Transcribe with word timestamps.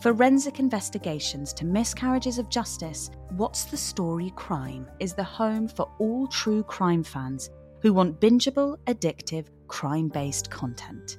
forensic 0.00 0.60
investigations 0.60 1.52
to 1.54 1.64
miscarriages 1.64 2.38
of 2.38 2.48
justice, 2.48 3.10
What's 3.30 3.64
the 3.64 3.76
Story 3.76 4.32
Crime 4.36 4.86
is 5.00 5.14
the 5.14 5.24
home 5.24 5.68
for 5.68 5.90
all 5.98 6.26
true 6.28 6.62
crime 6.62 7.02
fans 7.02 7.50
who 7.82 7.92
want 7.92 8.20
bingeable, 8.20 8.76
addictive, 8.86 9.46
crime 9.66 10.08
based 10.08 10.50
content. 10.50 11.18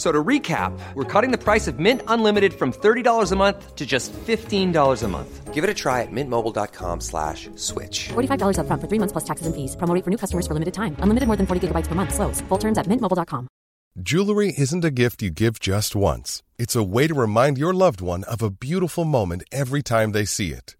F- 0.00 0.06
So 0.06 0.12
to 0.12 0.24
recap, 0.24 0.72
we're 0.94 1.04
cutting 1.04 1.30
the 1.30 1.36
price 1.44 1.68
of 1.68 1.78
Mint 1.78 2.00
Unlimited 2.08 2.54
from 2.54 2.72
$30 2.72 3.32
a 3.32 3.36
month 3.36 3.76
to 3.76 3.84
just 3.84 4.12
$15 4.26 5.02
a 5.04 5.08
month. 5.08 5.52
Give 5.54 5.62
it 5.62 5.68
a 5.70 5.74
try 5.74 6.00
at 6.00 6.08
mintmobile.com 6.10 7.00
slash 7.00 7.50
switch. 7.56 8.08
$45 8.08 8.56
upfront 8.56 8.80
for 8.80 8.88
three 8.88 8.98
months 8.98 9.12
plus 9.12 9.24
taxes 9.24 9.46
and 9.46 9.54
fees. 9.54 9.76
Promo 9.76 10.02
for 10.02 10.10
new 10.10 10.16
customers 10.16 10.46
for 10.46 10.54
limited 10.54 10.72
time. 10.72 10.96
Unlimited 11.04 11.26
more 11.26 11.36
than 11.36 11.46
40 11.46 11.60
gigabytes 11.68 11.86
per 11.88 11.94
month. 11.94 12.14
Slows. 12.14 12.40
Full 12.48 12.58
terms 12.58 12.78
at 12.78 12.86
mintmobile.com. 12.86 13.46
Jewelry 13.98 14.54
isn't 14.56 14.84
a 14.84 14.90
gift 14.90 15.22
you 15.22 15.30
give 15.30 15.58
just 15.60 15.94
once. 15.94 16.42
It's 16.58 16.76
a 16.76 16.82
way 16.82 17.06
to 17.08 17.14
remind 17.14 17.58
your 17.58 17.74
loved 17.74 18.00
one 18.00 18.24
of 18.24 18.40
a 18.40 18.48
beautiful 18.50 19.04
moment 19.04 19.42
every 19.52 19.82
time 19.82 20.12
they 20.12 20.24
see 20.24 20.52
it. 20.52 20.79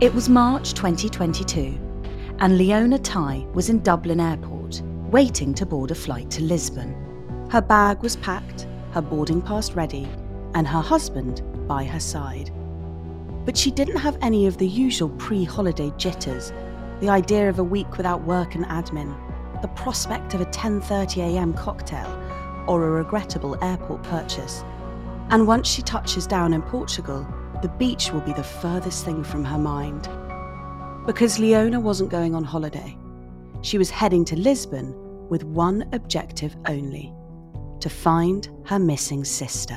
It 0.00 0.14
was 0.14 0.28
March 0.28 0.74
2022, 0.74 1.76
and 2.38 2.56
Leona 2.56 3.00
Tighe 3.00 3.52
was 3.52 3.68
in 3.68 3.80
Dublin 3.80 4.20
Airport, 4.20 4.80
waiting 5.10 5.52
to 5.54 5.66
board 5.66 5.90
a 5.90 5.94
flight 5.96 6.30
to 6.30 6.42
Lisbon. 6.44 6.94
Her 7.50 7.60
bag 7.60 8.00
was 8.00 8.14
packed, 8.14 8.68
her 8.92 9.02
boarding 9.02 9.42
pass 9.42 9.72
ready, 9.72 10.06
and 10.54 10.68
her 10.68 10.80
husband 10.80 11.42
by 11.66 11.82
her 11.82 11.98
side. 11.98 12.52
But 13.44 13.56
she 13.56 13.72
didn't 13.72 13.96
have 13.96 14.16
any 14.22 14.46
of 14.46 14.56
the 14.56 14.68
usual 14.68 15.08
pre 15.08 15.42
holiday 15.42 15.92
jitters 15.96 16.52
the 17.00 17.08
idea 17.08 17.48
of 17.48 17.58
a 17.58 17.64
week 17.64 17.96
without 17.96 18.22
work 18.22 18.54
and 18.54 18.66
admin, 18.66 19.12
the 19.62 19.68
prospect 19.82 20.32
of 20.32 20.40
a 20.40 20.46
10.30am 20.46 21.56
cocktail, 21.56 22.08
or 22.68 22.84
a 22.84 22.90
regrettable 22.90 23.58
airport 23.64 24.04
purchase. 24.04 24.62
And 25.30 25.48
once 25.48 25.66
she 25.66 25.82
touches 25.82 26.28
down 26.28 26.54
in 26.54 26.62
Portugal, 26.62 27.26
the 27.62 27.68
beach 27.70 28.12
will 28.12 28.20
be 28.20 28.32
the 28.32 28.42
furthest 28.42 29.04
thing 29.04 29.24
from 29.24 29.44
her 29.44 29.58
mind. 29.58 30.08
Because 31.06 31.40
Leona 31.40 31.80
wasn't 31.80 32.10
going 32.10 32.34
on 32.34 32.44
holiday. 32.44 32.96
She 33.62 33.78
was 33.78 33.90
heading 33.90 34.24
to 34.26 34.36
Lisbon 34.36 34.94
with 35.28 35.42
one 35.42 35.88
objective 35.92 36.56
only 36.66 37.12
to 37.80 37.90
find 37.90 38.48
her 38.66 38.78
missing 38.78 39.24
sister. 39.24 39.76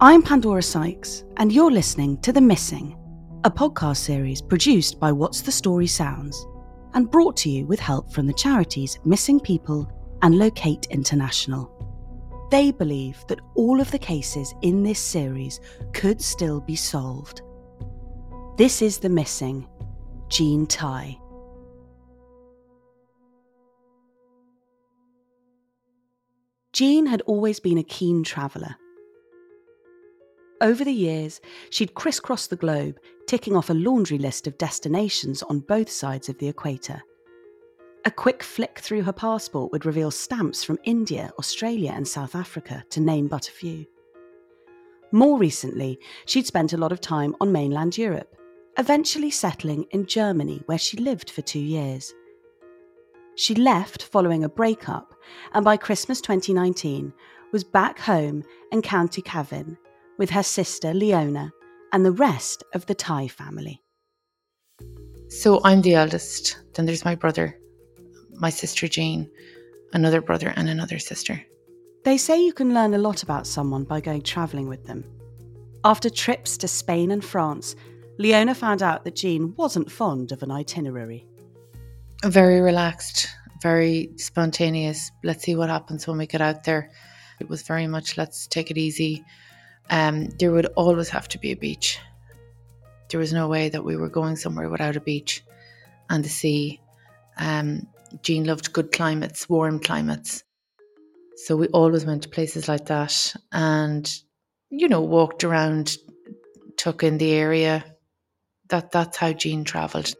I'm 0.00 0.22
Pandora 0.22 0.62
Sykes, 0.62 1.24
and 1.36 1.52
you're 1.52 1.70
listening 1.70 2.20
to 2.22 2.32
The 2.32 2.40
Missing, 2.40 2.96
a 3.44 3.50
podcast 3.50 3.98
series 3.98 4.40
produced 4.40 4.98
by 4.98 5.12
What's 5.12 5.42
the 5.42 5.52
Story 5.52 5.86
Sounds 5.86 6.46
and 6.94 7.10
brought 7.10 7.36
to 7.38 7.50
you 7.50 7.66
with 7.66 7.80
help 7.80 8.10
from 8.10 8.26
the 8.26 8.32
charities 8.32 8.98
Missing 9.04 9.40
People 9.40 9.90
and 10.22 10.38
Locate 10.38 10.86
International. 10.90 11.73
They 12.54 12.70
believe 12.70 13.16
that 13.26 13.40
all 13.56 13.80
of 13.80 13.90
the 13.90 13.98
cases 13.98 14.54
in 14.62 14.84
this 14.84 15.00
series 15.00 15.58
could 15.92 16.22
still 16.22 16.60
be 16.60 16.76
solved. 16.76 17.42
This 18.56 18.80
is 18.80 18.98
The 18.98 19.08
Missing, 19.08 19.66
Jean 20.28 20.64
Tighe. 20.68 21.18
Jean 26.72 27.06
had 27.06 27.22
always 27.22 27.58
been 27.58 27.78
a 27.78 27.82
keen 27.82 28.22
traveller. 28.22 28.76
Over 30.60 30.84
the 30.84 30.92
years, 30.92 31.40
she'd 31.70 31.94
crisscrossed 31.94 32.50
the 32.50 32.56
globe, 32.56 33.00
ticking 33.26 33.56
off 33.56 33.68
a 33.68 33.74
laundry 33.74 34.18
list 34.18 34.46
of 34.46 34.58
destinations 34.58 35.42
on 35.42 35.58
both 35.58 35.90
sides 35.90 36.28
of 36.28 36.38
the 36.38 36.46
equator. 36.46 37.02
A 38.06 38.10
quick 38.10 38.42
flick 38.42 38.80
through 38.80 39.02
her 39.02 39.14
passport 39.14 39.72
would 39.72 39.86
reveal 39.86 40.10
stamps 40.10 40.62
from 40.62 40.78
India, 40.84 41.32
Australia, 41.38 41.92
and 41.96 42.06
South 42.06 42.34
Africa, 42.34 42.84
to 42.90 43.00
name 43.00 43.28
but 43.28 43.48
a 43.48 43.52
few. 43.52 43.86
More 45.10 45.38
recently, 45.38 45.98
she'd 46.26 46.46
spent 46.46 46.74
a 46.74 46.76
lot 46.76 46.92
of 46.92 47.00
time 47.00 47.34
on 47.40 47.50
mainland 47.50 47.96
Europe, 47.96 48.36
eventually 48.76 49.30
settling 49.30 49.84
in 49.90 50.04
Germany, 50.04 50.62
where 50.66 50.76
she 50.76 50.98
lived 50.98 51.30
for 51.30 51.40
two 51.40 51.60
years. 51.60 52.12
She 53.36 53.54
left 53.54 54.02
following 54.02 54.44
a 54.44 54.50
breakup, 54.50 55.14
and 55.54 55.64
by 55.64 55.78
Christmas 55.78 56.20
2019 56.20 57.10
was 57.52 57.64
back 57.64 57.98
home 57.98 58.42
in 58.70 58.82
County 58.82 59.22
Cavan 59.22 59.78
with 60.18 60.28
her 60.28 60.42
sister 60.42 60.92
Leona 60.92 61.52
and 61.92 62.04
the 62.04 62.12
rest 62.12 62.64
of 62.74 62.84
the 62.84 62.94
Tighe 62.94 63.30
family. 63.30 63.80
So 65.28 65.62
I'm 65.64 65.80
the 65.80 65.94
eldest. 65.94 66.58
Then 66.74 66.84
there's 66.84 67.04
my 67.04 67.14
brother, 67.14 67.58
my 68.34 68.50
sister 68.50 68.88
Jean, 68.88 69.30
another 69.92 70.20
brother, 70.20 70.52
and 70.56 70.68
another 70.68 70.98
sister. 70.98 71.44
They 72.04 72.18
say 72.18 72.44
you 72.44 72.52
can 72.52 72.74
learn 72.74 72.94
a 72.94 72.98
lot 72.98 73.22
about 73.22 73.46
someone 73.46 73.84
by 73.84 74.00
going 74.00 74.22
travelling 74.22 74.68
with 74.68 74.84
them. 74.84 75.04
After 75.84 76.10
trips 76.10 76.56
to 76.58 76.68
Spain 76.68 77.10
and 77.10 77.24
France, 77.24 77.76
Leona 78.18 78.54
found 78.54 78.82
out 78.82 79.04
that 79.04 79.16
Jean 79.16 79.54
wasn't 79.56 79.90
fond 79.90 80.32
of 80.32 80.42
an 80.42 80.50
itinerary. 80.50 81.26
Very 82.24 82.60
relaxed, 82.60 83.28
very 83.62 84.10
spontaneous. 84.16 85.10
Let's 85.22 85.42
see 85.44 85.56
what 85.56 85.68
happens 85.68 86.06
when 86.06 86.18
we 86.18 86.26
get 86.26 86.40
out 86.40 86.64
there. 86.64 86.90
It 87.40 87.48
was 87.48 87.62
very 87.62 87.86
much 87.86 88.16
let's 88.16 88.46
take 88.46 88.70
it 88.70 88.78
easy. 88.78 89.24
Um, 89.90 90.28
there 90.38 90.52
would 90.52 90.66
always 90.76 91.08
have 91.08 91.28
to 91.28 91.38
be 91.38 91.52
a 91.52 91.56
beach. 91.56 91.98
There 93.10 93.20
was 93.20 93.32
no 93.32 93.48
way 93.48 93.68
that 93.68 93.84
we 93.84 93.96
were 93.96 94.08
going 94.08 94.36
somewhere 94.36 94.70
without 94.70 94.96
a 94.96 95.00
beach 95.00 95.42
and 96.08 96.24
the 96.24 96.28
sea. 96.28 96.80
Um, 97.36 97.86
Jean 98.22 98.44
loved 98.44 98.72
good 98.72 98.92
climates, 98.92 99.48
warm 99.48 99.78
climates. 99.80 100.42
So 101.36 101.56
we 101.56 101.66
always 101.68 102.06
went 102.06 102.22
to 102.22 102.28
places 102.28 102.68
like 102.68 102.86
that 102.86 103.34
and, 103.52 104.10
you 104.70 104.88
know, 104.88 105.00
walked 105.00 105.44
around, 105.44 105.96
took 106.76 107.02
in 107.02 107.18
the 107.18 107.32
area. 107.32 107.84
That 108.68 108.92
that's 108.92 109.16
how 109.16 109.32
Jean 109.32 109.64
travelled. 109.64 110.14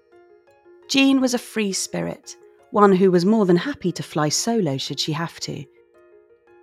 Jean 0.89 1.21
was 1.21 1.35
a 1.35 1.39
free 1.39 1.73
spirit, 1.73 2.37
one 2.71 2.93
who 2.93 3.11
was 3.11 3.25
more 3.25 3.47
than 3.47 3.57
happy 3.57 3.93
to 3.93 4.03
fly 4.03 4.29
solo 4.29 4.77
should 4.77 5.01
she 5.01 5.13
have 5.13 5.41
to. 5.41 5.65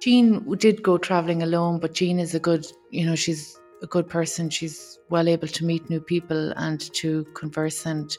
Jean 0.01 0.43
did 0.57 0.83
go 0.83 0.97
traveling 0.97 1.41
alone, 1.43 1.79
but 1.79 1.93
Jean 1.93 2.19
is 2.19 2.35
a 2.35 2.39
good, 2.39 2.65
you 2.89 3.05
know, 3.05 3.15
she's 3.15 3.59
a 3.81 3.87
good 3.87 4.07
person. 4.07 4.49
She's 4.49 4.99
well 5.09 5.27
able 5.27 5.47
to 5.47 5.65
meet 5.65 5.89
new 5.89 5.99
people 5.99 6.53
and 6.57 6.79
to 6.93 7.23
converse. 7.35 7.85
And 7.85 8.15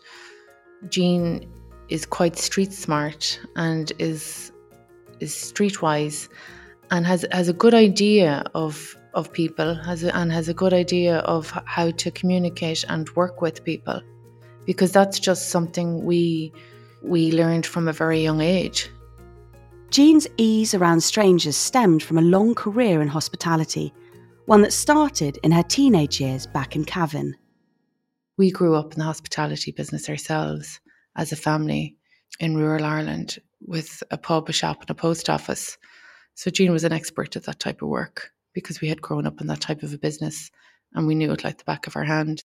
Jean 0.88 1.48
is 1.92 2.06
quite 2.06 2.38
street 2.38 2.72
smart 2.72 3.38
and 3.56 3.92
is 3.98 4.50
is 5.20 5.32
streetwise 5.32 6.28
and 6.90 7.06
has 7.06 7.26
has 7.32 7.48
a 7.48 7.52
good 7.52 7.74
idea 7.74 8.42
of 8.54 8.96
of 9.12 9.30
people 9.30 9.74
has 9.74 10.02
a, 10.02 10.16
and 10.16 10.32
has 10.32 10.48
a 10.48 10.54
good 10.54 10.72
idea 10.72 11.18
of 11.18 11.50
how 11.66 11.90
to 11.90 12.10
communicate 12.10 12.82
and 12.88 13.10
work 13.10 13.42
with 13.42 13.62
people 13.62 14.00
because 14.64 14.90
that's 14.90 15.20
just 15.20 15.50
something 15.50 16.02
we 16.02 16.50
we 17.02 17.30
learned 17.32 17.66
from 17.66 17.88
a 17.88 17.92
very 17.92 18.22
young 18.22 18.40
age. 18.40 18.88
Jean's 19.90 20.26
ease 20.38 20.72
around 20.72 21.02
strangers 21.02 21.56
stemmed 21.56 22.02
from 22.02 22.16
a 22.16 22.22
long 22.22 22.54
career 22.54 23.02
in 23.02 23.08
hospitality, 23.08 23.92
one 24.46 24.62
that 24.62 24.72
started 24.72 25.38
in 25.42 25.52
her 25.52 25.64
teenage 25.64 26.20
years 26.22 26.46
back 26.46 26.74
in 26.74 26.84
Cavan. 26.84 27.34
We 28.38 28.50
grew 28.50 28.74
up 28.76 28.94
in 28.94 29.00
the 29.00 29.04
hospitality 29.04 29.72
business 29.72 30.08
ourselves 30.08 30.80
as 31.16 31.32
a 31.32 31.36
family 31.36 31.96
in 32.40 32.56
rural 32.56 32.84
Ireland 32.84 33.38
with 33.60 34.02
a 34.10 34.18
pub, 34.18 34.48
a 34.48 34.52
shop, 34.52 34.80
and 34.80 34.90
a 34.90 34.94
post 34.94 35.28
office. 35.28 35.78
So 36.34 36.50
Jean 36.50 36.72
was 36.72 36.84
an 36.84 36.92
expert 36.92 37.36
at 37.36 37.44
that 37.44 37.60
type 37.60 37.82
of 37.82 37.88
work 37.88 38.30
because 38.54 38.80
we 38.80 38.88
had 38.88 39.02
grown 39.02 39.26
up 39.26 39.40
in 39.40 39.46
that 39.48 39.60
type 39.60 39.82
of 39.82 39.92
a 39.92 39.98
business 39.98 40.50
and 40.94 41.06
we 41.06 41.14
knew 41.14 41.32
it 41.32 41.44
like 41.44 41.58
the 41.58 41.64
back 41.64 41.86
of 41.86 41.96
our 41.96 42.04
hand. 42.04 42.42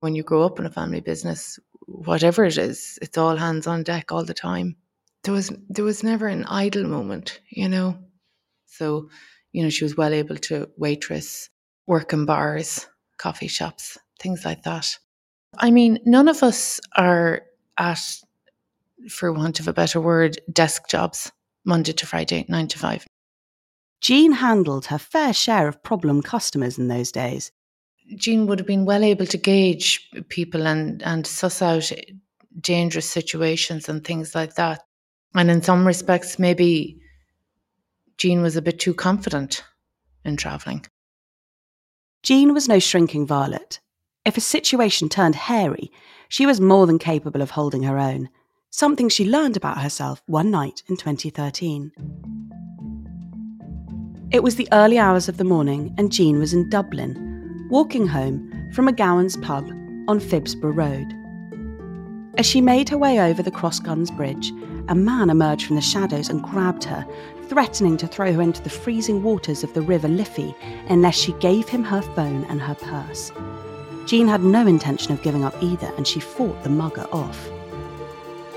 When 0.00 0.14
you 0.14 0.22
grow 0.22 0.42
up 0.42 0.58
in 0.58 0.66
a 0.66 0.70
family 0.70 1.00
business, 1.00 1.58
whatever 1.86 2.44
it 2.44 2.58
is, 2.58 2.98
it's 3.00 3.16
all 3.16 3.36
hands 3.36 3.66
on 3.66 3.84
deck 3.84 4.10
all 4.10 4.24
the 4.24 4.34
time 4.34 4.76
there 5.24 5.34
was 5.34 5.52
there 5.68 5.84
was 5.84 6.02
never 6.02 6.26
an 6.26 6.44
idle 6.44 6.84
moment, 6.84 7.40
you 7.48 7.68
know. 7.68 7.98
So, 8.66 9.08
you 9.52 9.62
know, 9.62 9.70
she 9.70 9.84
was 9.84 9.96
well 9.96 10.12
able 10.12 10.36
to 10.36 10.68
waitress, 10.76 11.48
work 11.86 12.12
in 12.12 12.26
bars, 12.26 12.86
coffee 13.18 13.48
shops, 13.48 13.98
things 14.20 14.44
like 14.44 14.62
that. 14.64 14.98
I 15.58 15.70
mean, 15.70 15.98
none 16.04 16.28
of 16.28 16.42
us 16.42 16.80
are 16.96 17.42
at, 17.78 18.00
for 19.08 19.32
want 19.32 19.60
of 19.60 19.68
a 19.68 19.72
better 19.72 20.00
word, 20.00 20.38
desk 20.52 20.88
jobs, 20.88 21.32
Monday 21.64 21.92
to 21.92 22.06
Friday, 22.06 22.44
nine 22.48 22.68
to 22.68 22.78
five. 22.78 23.06
Jean 24.00 24.32
handled 24.32 24.86
her 24.86 24.98
fair 24.98 25.32
share 25.32 25.68
of 25.68 25.82
problem 25.82 26.22
customers 26.22 26.78
in 26.78 26.88
those 26.88 27.12
days. 27.12 27.52
Jean 28.16 28.46
would 28.46 28.58
have 28.58 28.66
been 28.66 28.84
well 28.84 29.04
able 29.04 29.26
to 29.26 29.38
gauge 29.38 30.10
people 30.28 30.66
and, 30.66 31.02
and 31.02 31.26
suss 31.26 31.62
out 31.62 31.90
dangerous 32.60 33.08
situations 33.08 33.88
and 33.88 34.04
things 34.04 34.34
like 34.34 34.54
that. 34.56 34.82
And 35.34 35.50
in 35.50 35.62
some 35.62 35.86
respects, 35.86 36.38
maybe 36.38 37.00
Jean 38.18 38.42
was 38.42 38.56
a 38.56 38.62
bit 38.62 38.78
too 38.78 38.92
confident 38.92 39.64
in 40.24 40.36
travelling. 40.36 40.84
Jean 42.22 42.52
was 42.52 42.68
no 42.68 42.78
shrinking 42.78 43.26
violet. 43.26 43.80
If 44.24 44.36
a 44.36 44.40
situation 44.40 45.08
turned 45.08 45.34
hairy, 45.34 45.90
she 46.28 46.46
was 46.46 46.60
more 46.60 46.86
than 46.86 47.00
capable 47.00 47.42
of 47.42 47.50
holding 47.50 47.82
her 47.82 47.98
own, 47.98 48.28
something 48.70 49.08
she 49.08 49.28
learned 49.28 49.56
about 49.56 49.78
herself 49.78 50.22
one 50.26 50.48
night 50.48 50.84
in 50.86 50.96
2013. 50.96 51.90
It 54.30 54.44
was 54.44 54.54
the 54.54 54.68
early 54.70 54.96
hours 54.96 55.28
of 55.28 55.38
the 55.38 55.44
morning, 55.44 55.92
and 55.98 56.12
Jean 56.12 56.38
was 56.38 56.54
in 56.54 56.70
Dublin, 56.70 57.66
walking 57.68 58.06
home 58.06 58.70
from 58.72 58.86
a 58.86 58.92
Gowans 58.92 59.36
pub 59.38 59.68
on 60.06 60.20
Phibsborough 60.20 60.76
Road. 60.76 62.38
As 62.38 62.46
she 62.46 62.60
made 62.60 62.88
her 62.90 62.98
way 62.98 63.20
over 63.20 63.42
the 63.42 63.50
Crossguns 63.50 64.16
Bridge, 64.16 64.52
a 64.88 64.94
man 64.94 65.30
emerged 65.30 65.66
from 65.66 65.74
the 65.74 65.82
shadows 65.82 66.28
and 66.28 66.44
grabbed 66.44 66.84
her, 66.84 67.04
threatening 67.48 67.96
to 67.96 68.06
throw 68.06 68.32
her 68.32 68.40
into 68.40 68.62
the 68.62 68.70
freezing 68.70 69.24
waters 69.24 69.64
of 69.64 69.74
the 69.74 69.82
River 69.82 70.08
Liffey 70.08 70.54
unless 70.88 71.16
she 71.16 71.32
gave 71.34 71.68
him 71.68 71.82
her 71.82 72.02
phone 72.02 72.44
and 72.44 72.60
her 72.60 72.76
purse. 72.76 73.32
Jean 74.06 74.28
had 74.28 74.42
no 74.42 74.66
intention 74.66 75.12
of 75.12 75.22
giving 75.22 75.44
up 75.44 75.54
either, 75.62 75.92
and 75.96 76.06
she 76.06 76.20
fought 76.20 76.62
the 76.62 76.68
mugger 76.68 77.06
off. 77.12 77.50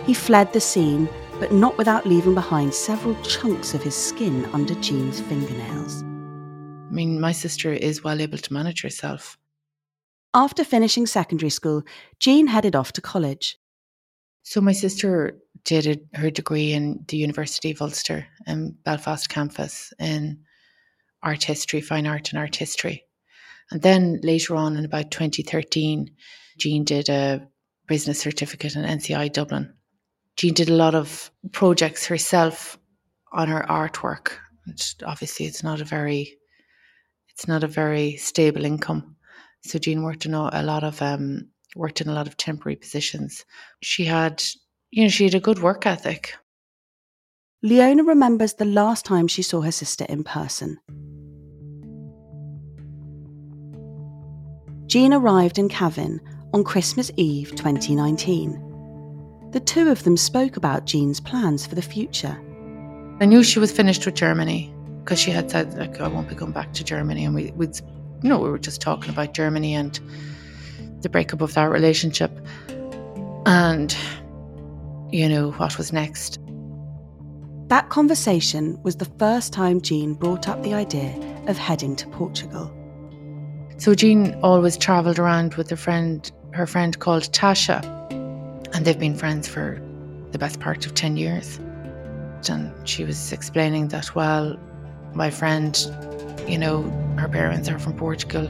He 0.05 0.13
fled 0.13 0.53
the 0.53 0.61
scene, 0.61 1.09
but 1.39 1.51
not 1.51 1.77
without 1.77 2.05
leaving 2.05 2.33
behind 2.33 2.73
several 2.73 3.15
chunks 3.23 3.73
of 3.73 3.83
his 3.83 3.95
skin 3.95 4.45
under 4.53 4.75
Jean's 4.75 5.19
fingernails. 5.21 6.03
I 6.03 6.91
mean, 6.91 7.19
my 7.19 7.31
sister 7.31 7.73
is 7.73 8.03
well 8.03 8.21
able 8.21 8.37
to 8.37 8.53
manage 8.53 8.81
herself. 8.81 9.37
After 10.33 10.63
finishing 10.63 11.05
secondary 11.05 11.49
school, 11.49 11.83
Jean 12.19 12.47
headed 12.47 12.75
off 12.75 12.91
to 12.93 13.01
college. 13.01 13.57
So 14.43 14.61
my 14.61 14.73
sister 14.73 15.37
did 15.63 15.87
a, 15.87 16.17
her 16.17 16.29
degree 16.29 16.73
in 16.73 17.03
the 17.07 17.17
University 17.17 17.71
of 17.71 17.81
Ulster 17.81 18.27
in 18.45 18.75
Belfast 18.83 19.27
campus 19.29 19.93
in 19.97 20.39
art 21.23 21.43
history, 21.43 21.81
fine 21.81 22.05
art 22.05 22.29
and 22.29 22.39
art 22.39 22.55
history. 22.55 23.04
And 23.71 23.81
then 23.81 24.19
later 24.23 24.55
on 24.55 24.77
in 24.77 24.85
about 24.85 25.11
2013, 25.11 26.11
Jean 26.57 26.83
did 26.83 27.09
a 27.09 27.47
business 27.87 28.19
certificate 28.19 28.75
in 28.75 28.83
NCI 28.83 29.31
Dublin. 29.31 29.73
Jean 30.37 30.53
did 30.53 30.69
a 30.69 30.75
lot 30.75 30.95
of 30.95 31.31
projects 31.51 32.05
herself 32.05 32.77
on 33.31 33.47
her 33.47 33.65
artwork. 33.69 34.33
Obviously 35.05 35.45
it's 35.45 35.63
not 35.63 35.81
a 35.81 35.85
very 35.85 36.37
it's 37.29 37.47
not 37.47 37.63
a 37.63 37.67
very 37.67 38.15
stable 38.15 38.65
income. 38.65 39.15
So 39.63 39.77
Jean 39.77 40.03
worked 40.03 40.25
in 40.25 40.33
a 40.33 40.63
lot 40.63 40.83
of 40.83 41.01
um, 41.01 41.49
worked 41.75 42.01
in 42.01 42.07
a 42.07 42.13
lot 42.13 42.27
of 42.27 42.37
temporary 42.37 42.77
positions. 42.77 43.45
She 43.81 44.05
had, 44.05 44.41
you 44.91 45.03
know, 45.03 45.09
she 45.09 45.25
had 45.25 45.35
a 45.35 45.39
good 45.39 45.59
work 45.59 45.85
ethic. 45.85 46.35
Leona 47.61 48.03
remembers 48.03 48.53
the 48.53 48.65
last 48.65 49.05
time 49.05 49.27
she 49.27 49.41
saw 49.41 49.61
her 49.61 49.71
sister 49.71 50.05
in 50.07 50.23
person. 50.23 50.77
Jean 54.87 55.13
arrived 55.13 55.57
in 55.57 55.67
Cavan 55.67 56.21
on 56.53 56.63
Christmas 56.63 57.11
Eve 57.17 57.51
2019. 57.55 58.61
The 59.51 59.59
two 59.59 59.89
of 59.89 60.03
them 60.03 60.15
spoke 60.15 60.57
about 60.57 60.85
Jean's 60.85 61.19
plans 61.19 61.65
for 61.65 61.75
the 61.75 61.81
future. 61.81 62.39
I 63.19 63.25
knew 63.25 63.43
she 63.43 63.59
was 63.59 63.71
finished 63.71 64.05
with 64.05 64.15
Germany 64.15 64.73
because 65.03 65.19
she 65.19 65.31
had 65.31 65.49
said, 65.49 65.73
like, 65.77 65.99
I 65.99 66.07
won't 66.07 66.29
be 66.29 66.35
going 66.35 66.51
back 66.51 66.73
to 66.73 66.83
Germany. 66.83 67.25
And 67.25 67.33
we, 67.33 67.51
we'd, 67.51 67.79
you 68.21 68.29
know, 68.29 68.39
we 68.39 68.49
were 68.49 68.59
just 68.59 68.81
talking 68.81 69.09
about 69.09 69.33
Germany 69.33 69.73
and 69.73 69.99
the 71.01 71.09
breakup 71.09 71.41
of 71.41 71.53
that 71.53 71.69
relationship 71.69 72.31
and, 73.45 73.95
you 75.11 75.29
know, 75.29 75.51
what 75.51 75.77
was 75.77 75.93
next. 75.93 76.39
That 77.67 77.89
conversation 77.89 78.81
was 78.83 78.97
the 78.97 79.05
first 79.17 79.51
time 79.51 79.81
Jean 79.81 80.13
brought 80.13 80.47
up 80.47 80.61
the 80.61 80.73
idea 80.73 81.15
of 81.47 81.57
heading 81.57 81.95
to 81.95 82.07
Portugal. 82.07 82.71
So 83.85 83.93
Jean 83.93 84.33
always 84.41 84.77
travelled 84.77 85.19
around 85.19 85.53
with 85.53 85.71
a 85.71 85.77
friend, 85.77 86.31
her 86.53 86.65
friend 86.65 86.97
called 86.97 87.21
Tasha, 87.31 87.85
and 88.73 88.83
they've 88.83 88.97
been 88.97 89.13
friends 89.13 89.47
for 89.47 89.79
the 90.31 90.39
best 90.39 90.59
part 90.59 90.87
of 90.87 90.95
10 90.95 91.17
years. 91.17 91.59
And 92.49 92.73
she 92.89 93.03
was 93.03 93.31
explaining 93.31 93.89
that, 93.89 94.15
well, 94.15 94.57
my 95.13 95.29
friend, 95.29 95.77
you 96.47 96.57
know, 96.57 96.81
her 97.19 97.29
parents 97.29 97.69
are 97.69 97.77
from 97.77 97.93
Portugal 97.95 98.47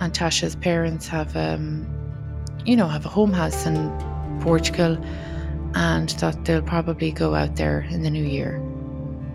and 0.00 0.12
Tasha's 0.12 0.54
parents 0.54 1.08
have, 1.08 1.34
um, 1.34 1.88
you 2.66 2.76
know, 2.76 2.88
have 2.88 3.06
a 3.06 3.08
home 3.08 3.32
house 3.32 3.64
in 3.64 3.90
Portugal, 4.42 5.02
and 5.74 6.10
that 6.20 6.44
they'll 6.44 6.60
probably 6.60 7.10
go 7.10 7.34
out 7.34 7.56
there 7.56 7.86
in 7.88 8.02
the 8.02 8.10
new 8.10 8.24
year, 8.24 8.60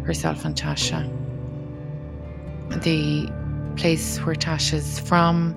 herself 0.03 0.45
and 0.45 0.55
Tasha. 0.55 1.09
The 2.83 3.40
place 3.75 4.17
where 4.19 4.35
Tasha's 4.35 4.99
from 4.99 5.55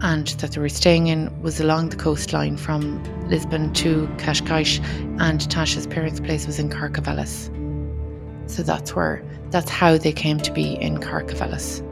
and 0.00 0.28
that 0.28 0.52
they 0.52 0.60
were 0.60 0.68
staying 0.68 1.08
in 1.08 1.42
was 1.42 1.60
along 1.60 1.88
the 1.88 1.96
coastline 1.96 2.56
from 2.56 3.02
Lisbon 3.28 3.72
to 3.74 4.06
Cascais, 4.18 4.78
and 5.20 5.40
Tasha's 5.40 5.86
parents' 5.86 6.20
place 6.20 6.46
was 6.46 6.58
in 6.58 6.68
Carcavelos. 6.68 7.50
So 8.46 8.62
that's 8.62 8.94
where, 8.94 9.24
that's 9.50 9.68
how 9.68 9.98
they 9.98 10.12
came 10.12 10.38
to 10.38 10.52
be 10.52 10.74
in 10.74 10.98
Carcavelos. 10.98 11.82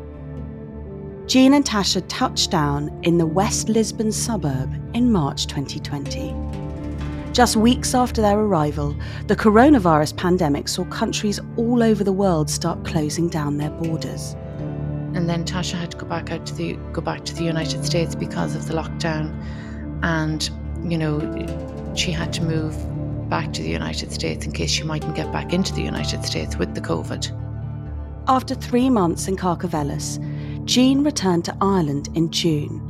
Jean 1.26 1.54
and 1.54 1.64
Tasha 1.64 2.04
touched 2.06 2.52
down 2.52 2.96
in 3.02 3.18
the 3.18 3.26
West 3.26 3.68
Lisbon 3.68 4.12
suburb 4.12 4.72
in 4.94 5.10
March 5.10 5.48
2020. 5.48 6.34
Just 7.32 7.56
weeks 7.56 7.94
after 7.94 8.22
their 8.22 8.38
arrival, 8.38 8.96
the 9.26 9.36
coronavirus 9.36 10.16
pandemic 10.16 10.68
saw 10.68 10.84
countries 10.84 11.40
all 11.56 11.82
over 11.82 12.04
the 12.04 12.12
world 12.12 12.48
start 12.48 12.84
closing 12.84 13.28
down 13.28 13.58
their 13.58 13.70
borders. 13.70 14.36
And 15.16 15.30
then 15.30 15.46
Tasha 15.46 15.78
had 15.80 15.92
to 15.92 15.96
go 15.96 16.06
back 16.06 16.30
out 16.30 16.44
to 16.44 16.54
the 16.54 16.74
go 16.92 17.00
back 17.00 17.24
to 17.24 17.34
the 17.34 17.42
United 17.42 17.86
States 17.86 18.14
because 18.14 18.54
of 18.54 18.68
the 18.68 18.74
lockdown, 18.74 19.32
and 20.02 20.50
you 20.84 20.98
know 20.98 21.18
she 21.96 22.12
had 22.12 22.34
to 22.34 22.42
move 22.42 22.76
back 23.30 23.50
to 23.54 23.62
the 23.62 23.70
United 23.70 24.12
States 24.12 24.44
in 24.44 24.52
case 24.52 24.70
she 24.70 24.82
mightn't 24.82 25.16
get 25.16 25.32
back 25.32 25.54
into 25.54 25.72
the 25.72 25.80
United 25.80 26.22
States 26.22 26.58
with 26.58 26.74
the 26.74 26.82
COVID. 26.82 27.32
After 28.28 28.54
three 28.54 28.90
months 28.90 29.26
in 29.26 29.36
Carcavelos, 29.36 30.20
Jean 30.64 31.02
returned 31.02 31.46
to 31.46 31.56
Ireland 31.62 32.10
in 32.14 32.30
June. 32.30 32.82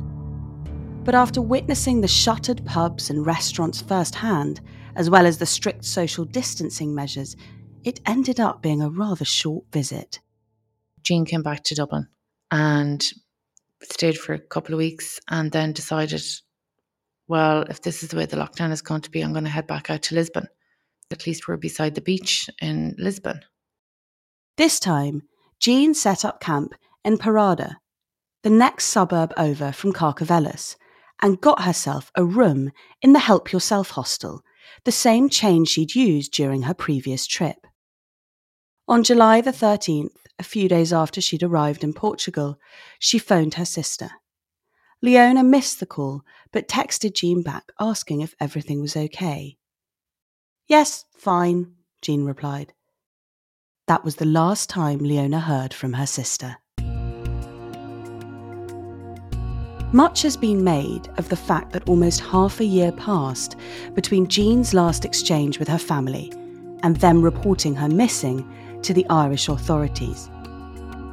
But 1.05 1.15
after 1.15 1.41
witnessing 1.41 2.01
the 2.01 2.09
shuttered 2.09 2.65
pubs 2.65 3.09
and 3.09 3.25
restaurants 3.25 3.81
firsthand, 3.81 4.59
as 4.97 5.09
well 5.09 5.25
as 5.25 5.37
the 5.37 5.45
strict 5.45 5.85
social 5.85 6.25
distancing 6.25 6.93
measures, 6.93 7.37
it 7.85 8.01
ended 8.05 8.41
up 8.41 8.61
being 8.61 8.81
a 8.81 8.89
rather 8.89 9.23
short 9.23 9.63
visit. 9.71 10.19
Jean 11.03 11.23
came 11.23 11.41
back 11.41 11.63
to 11.63 11.73
Dublin 11.73 12.09
and 12.51 13.05
stayed 13.83 14.17
for 14.17 14.33
a 14.33 14.39
couple 14.39 14.73
of 14.73 14.79
weeks 14.79 15.19
and 15.29 15.51
then 15.51 15.73
decided, 15.73 16.23
well, 17.27 17.61
if 17.63 17.81
this 17.81 18.03
is 18.03 18.09
the 18.09 18.17
way 18.17 18.25
the 18.25 18.37
lockdown 18.37 18.71
is 18.71 18.81
going 18.81 19.01
to 19.01 19.11
be, 19.11 19.21
I'm 19.21 19.33
going 19.33 19.43
to 19.43 19.49
head 19.49 19.67
back 19.67 19.89
out 19.89 20.01
to 20.03 20.15
Lisbon. 20.15 20.47
At 21.11 21.25
least 21.25 21.47
we're 21.47 21.57
beside 21.57 21.95
the 21.95 22.01
beach 22.01 22.49
in 22.61 22.95
Lisbon. 22.97 23.41
This 24.57 24.79
time, 24.79 25.23
Jean 25.59 25.93
set 25.93 26.25
up 26.25 26.39
camp 26.39 26.73
in 27.03 27.17
Parada, 27.17 27.75
the 28.43 28.49
next 28.49 28.85
suburb 28.85 29.33
over 29.37 29.71
from 29.71 29.93
Carcavelos, 29.93 30.75
and 31.21 31.41
got 31.41 31.63
herself 31.63 32.11
a 32.15 32.25
room 32.25 32.71
in 33.01 33.13
the 33.13 33.19
Help 33.19 33.51
Yourself 33.51 33.91
hostel, 33.91 34.41
the 34.83 34.91
same 34.91 35.29
chain 35.29 35.65
she'd 35.65 35.95
used 35.95 36.31
during 36.31 36.63
her 36.63 36.73
previous 36.73 37.25
trip. 37.25 37.57
On 38.87 39.03
July 39.03 39.41
the 39.41 39.51
13th, 39.51 40.26
a 40.39 40.43
few 40.43 40.69
days 40.69 40.93
after 40.93 41.21
she'd 41.21 41.43
arrived 41.43 41.83
in 41.83 41.93
Portugal, 41.93 42.59
she 42.99 43.19
phoned 43.19 43.55
her 43.55 43.65
sister. 43.65 44.11
Leona 45.01 45.43
missed 45.43 45.79
the 45.79 45.85
call, 45.85 46.23
but 46.51 46.67
texted 46.67 47.13
Jean 47.13 47.41
back 47.41 47.71
asking 47.79 48.21
if 48.21 48.35
everything 48.39 48.81
was 48.81 48.95
okay. 48.95 49.57
Yes, 50.67 51.05
fine, 51.15 51.73
Jean 52.01 52.25
replied. 52.25 52.73
That 53.87 54.03
was 54.03 54.17
the 54.17 54.25
last 54.25 54.69
time 54.69 54.99
Leona 54.99 55.39
heard 55.39 55.73
from 55.73 55.93
her 55.93 56.07
sister. 56.07 56.57
Much 59.93 60.21
has 60.21 60.35
been 60.35 60.63
made 60.63 61.07
of 61.17 61.29
the 61.29 61.35
fact 61.35 61.71
that 61.71 61.87
almost 61.87 62.19
half 62.19 62.59
a 62.59 62.65
year 62.65 62.91
passed 62.91 63.55
between 63.93 64.27
Jean's 64.27 64.73
last 64.73 65.05
exchange 65.05 65.59
with 65.59 65.69
her 65.69 65.77
family 65.77 66.29
and 66.83 66.97
them 66.97 67.21
reporting 67.21 67.73
her 67.73 67.87
missing 67.87 68.45
to 68.83 68.93
the 68.93 69.05
Irish 69.09 69.49
authorities. 69.49 70.29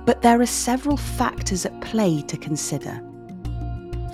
But 0.05 0.23
there 0.23 0.41
are 0.41 0.47
several 0.47 0.97
factors 0.97 1.65
at 1.65 1.81
play 1.81 2.23
to 2.23 2.37
consider. 2.37 3.01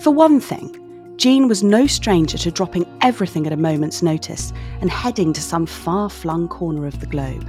For 0.02 0.10
one 0.10 0.40
thing, 0.40 0.76
Jean 1.16 1.48
was 1.48 1.62
no 1.62 1.86
stranger 1.86 2.38
to 2.38 2.50
dropping 2.50 2.86
everything 3.02 3.46
at 3.46 3.52
a 3.52 3.56
moment's 3.56 4.02
notice 4.02 4.52
and 4.80 4.90
heading 4.90 5.32
to 5.34 5.40
some 5.40 5.66
far 5.66 6.08
flung 6.08 6.48
corner 6.48 6.86
of 6.86 7.00
the 7.00 7.06
globe. 7.06 7.48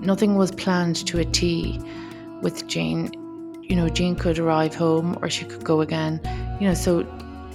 Nothing 0.00 0.36
was 0.36 0.50
planned 0.50 1.06
to 1.06 1.18
a 1.18 1.24
T 1.24 1.80
with 2.40 2.66
Jean 2.68 3.10
you 3.68 3.76
know, 3.76 3.88
Jean 3.88 4.16
could 4.16 4.38
arrive 4.38 4.74
home 4.74 5.18
or 5.20 5.28
she 5.28 5.44
could 5.44 5.62
go 5.62 5.82
again. 5.82 6.20
You 6.58 6.68
know, 6.68 6.74
so 6.74 7.06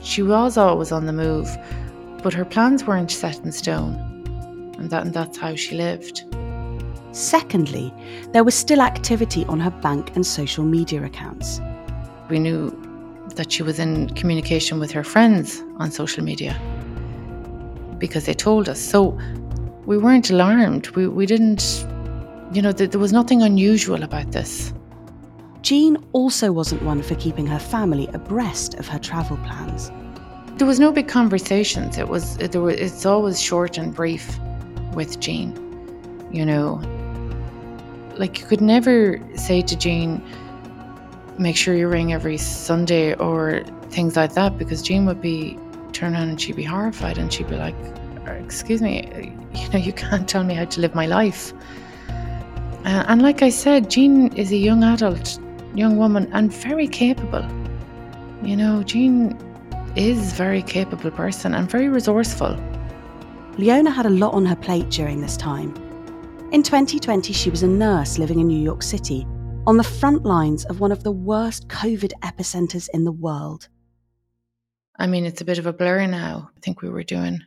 she 0.01 0.21
was 0.21 0.57
always 0.57 0.91
on 0.91 1.07
the 1.07 1.13
move, 1.13 1.49
but 2.21 2.33
her 2.33 2.45
plans 2.45 2.85
weren't 2.85 3.11
set 3.11 3.39
in 3.39 3.51
stone. 3.51 3.95
And 4.77 4.89
that 4.91 5.05
and 5.05 5.13
that's 5.13 5.37
how 5.37 5.55
she 5.55 5.75
lived. 5.75 6.23
Secondly, 7.13 7.93
there 8.31 8.43
was 8.43 8.55
still 8.55 8.81
activity 8.81 9.45
on 9.45 9.59
her 9.59 9.69
bank 9.69 10.15
and 10.15 10.25
social 10.25 10.63
media 10.63 11.03
accounts. 11.03 11.61
We 12.27 12.39
knew 12.39 12.71
that 13.35 13.51
she 13.51 13.61
was 13.61 13.77
in 13.77 14.09
communication 14.15 14.79
with 14.79 14.91
her 14.91 15.03
friends 15.03 15.61
on 15.77 15.91
social 15.91 16.23
media 16.23 16.59
because 17.99 18.25
they 18.25 18.33
told 18.33 18.67
us. 18.67 18.81
So 18.81 19.17
we 19.85 19.97
weren't 19.97 20.31
alarmed. 20.31 20.89
We, 20.89 21.07
we 21.07 21.27
didn't, 21.27 21.85
you 22.51 22.63
know, 22.63 22.71
th- 22.71 22.89
there 22.89 22.99
was 22.99 23.13
nothing 23.13 23.43
unusual 23.43 24.01
about 24.01 24.31
this. 24.31 24.73
Jean 25.61 25.97
also 26.13 26.51
wasn't 26.51 26.81
one 26.81 27.03
for 27.03 27.13
keeping 27.15 27.45
her 27.45 27.59
family 27.59 28.07
abreast 28.13 28.73
of 28.75 28.87
her 28.87 28.97
travel 28.97 29.37
plans. 29.45 29.91
There 30.57 30.67
was 30.67 30.79
no 30.79 30.91
big 30.91 31.07
conversations. 31.07 31.97
It 31.97 32.09
was 32.09 32.37
there 32.37 32.59
were, 32.59 32.71
it's 32.71 33.05
always 33.05 33.39
short 33.39 33.77
and 33.77 33.93
brief 33.93 34.37
with 34.95 35.19
Jean. 35.19 35.59
You 36.31 36.45
know, 36.45 36.81
like 38.15 38.39
you 38.39 38.45
could 38.45 38.61
never 38.61 39.19
say 39.35 39.61
to 39.61 39.75
Jean, 39.75 40.23
make 41.37 41.55
sure 41.55 41.73
you 41.75 41.87
ring 41.87 42.13
every 42.13 42.37
Sunday 42.37 43.13
or 43.15 43.63
things 43.89 44.15
like 44.15 44.33
that 44.33 44.57
because 44.57 44.81
Jean 44.81 45.05
would 45.05 45.21
be 45.21 45.57
turn 45.91 46.15
on 46.15 46.29
and 46.29 46.41
she'd 46.41 46.55
be 46.55 46.63
horrified 46.63 47.17
and 47.17 47.31
she'd 47.31 47.49
be 47.49 47.55
like, 47.55 47.75
excuse 48.25 48.81
me, 48.81 49.33
you 49.55 49.69
know, 49.69 49.79
you 49.79 49.93
can't 49.93 50.27
tell 50.27 50.43
me 50.43 50.53
how 50.53 50.65
to 50.65 50.81
live 50.81 50.95
my 50.95 51.05
life. 51.05 51.53
Uh, 52.85 53.05
and 53.07 53.21
like 53.21 53.41
I 53.41 53.49
said, 53.49 53.89
Jean 53.89 54.33
is 54.35 54.51
a 54.51 54.57
young 54.57 54.83
adult 54.83 55.39
young 55.75 55.97
woman 55.97 56.29
and 56.33 56.53
very 56.53 56.87
capable. 56.87 57.45
You 58.43 58.55
know, 58.55 58.83
Jean 58.83 59.37
is 59.95 60.33
very 60.33 60.61
capable 60.61 61.11
person 61.11 61.55
and 61.55 61.69
very 61.69 61.89
resourceful. 61.89 62.57
Leona 63.57 63.91
had 63.91 64.05
a 64.05 64.09
lot 64.09 64.33
on 64.33 64.45
her 64.45 64.55
plate 64.55 64.89
during 64.89 65.21
this 65.21 65.37
time. 65.37 65.73
In 66.53 66.61
2020, 66.61 67.33
she 67.33 67.49
was 67.49 67.63
a 67.63 67.67
nurse 67.67 68.19
living 68.19 68.39
in 68.39 68.47
New 68.47 68.61
York 68.61 68.83
City 68.83 69.25
on 69.65 69.77
the 69.77 69.83
front 69.83 70.23
lines 70.23 70.65
of 70.65 70.79
one 70.79 70.91
of 70.91 71.03
the 71.03 71.11
worst 71.11 71.67
COVID 71.67 72.11
epicenters 72.21 72.87
in 72.93 73.05
the 73.05 73.11
world. 73.11 73.69
I 74.99 75.07
mean, 75.07 75.25
it's 75.25 75.41
a 75.41 75.45
bit 75.45 75.57
of 75.57 75.65
a 75.65 75.73
blur 75.73 76.05
now. 76.05 76.51
I 76.55 76.59
think 76.59 76.83
we 76.83 76.89
were 76.89 77.01
doing 77.01 77.39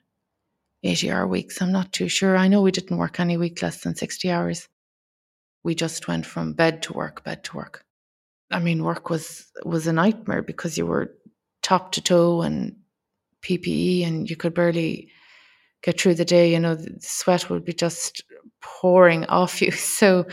80 0.82 1.12
hour 1.12 1.25
weeks. 1.28 1.62
I'm 1.62 1.70
not 1.70 1.92
too 1.92 2.08
sure. 2.08 2.36
I 2.36 2.48
know 2.48 2.62
we 2.62 2.72
didn't 2.72 2.96
work 2.96 3.20
any 3.20 3.36
week 3.36 3.62
less 3.62 3.80
than 3.80 3.94
60 3.94 4.28
hours. 4.28 4.68
We 5.62 5.76
just 5.76 6.08
went 6.08 6.26
from 6.26 6.54
bed 6.54 6.82
to 6.82 6.92
work, 6.92 7.22
bed 7.22 7.44
to 7.44 7.56
work. 7.56 7.84
I 8.50 8.58
mean, 8.58 8.82
work 8.82 9.08
was 9.08 9.46
was 9.64 9.86
a 9.86 9.92
nightmare 9.92 10.42
because 10.42 10.76
you 10.76 10.84
were 10.84 11.14
top 11.62 11.92
to 11.92 12.00
toe 12.00 12.42
and 12.42 12.75
PPE, 13.42 14.04
and 14.04 14.28
you 14.28 14.34
could 14.34 14.52
barely 14.52 15.12
get 15.82 16.00
through 16.00 16.16
the 16.16 16.25
day. 16.25 16.52
You 16.52 16.58
know, 16.58 16.75
the 16.75 16.96
sweat 16.98 17.48
would 17.48 17.64
be 17.64 17.72
just 17.72 18.25
pouring 18.66 19.25
off 19.26 19.62
you. 19.62 19.70
So, 20.00 20.26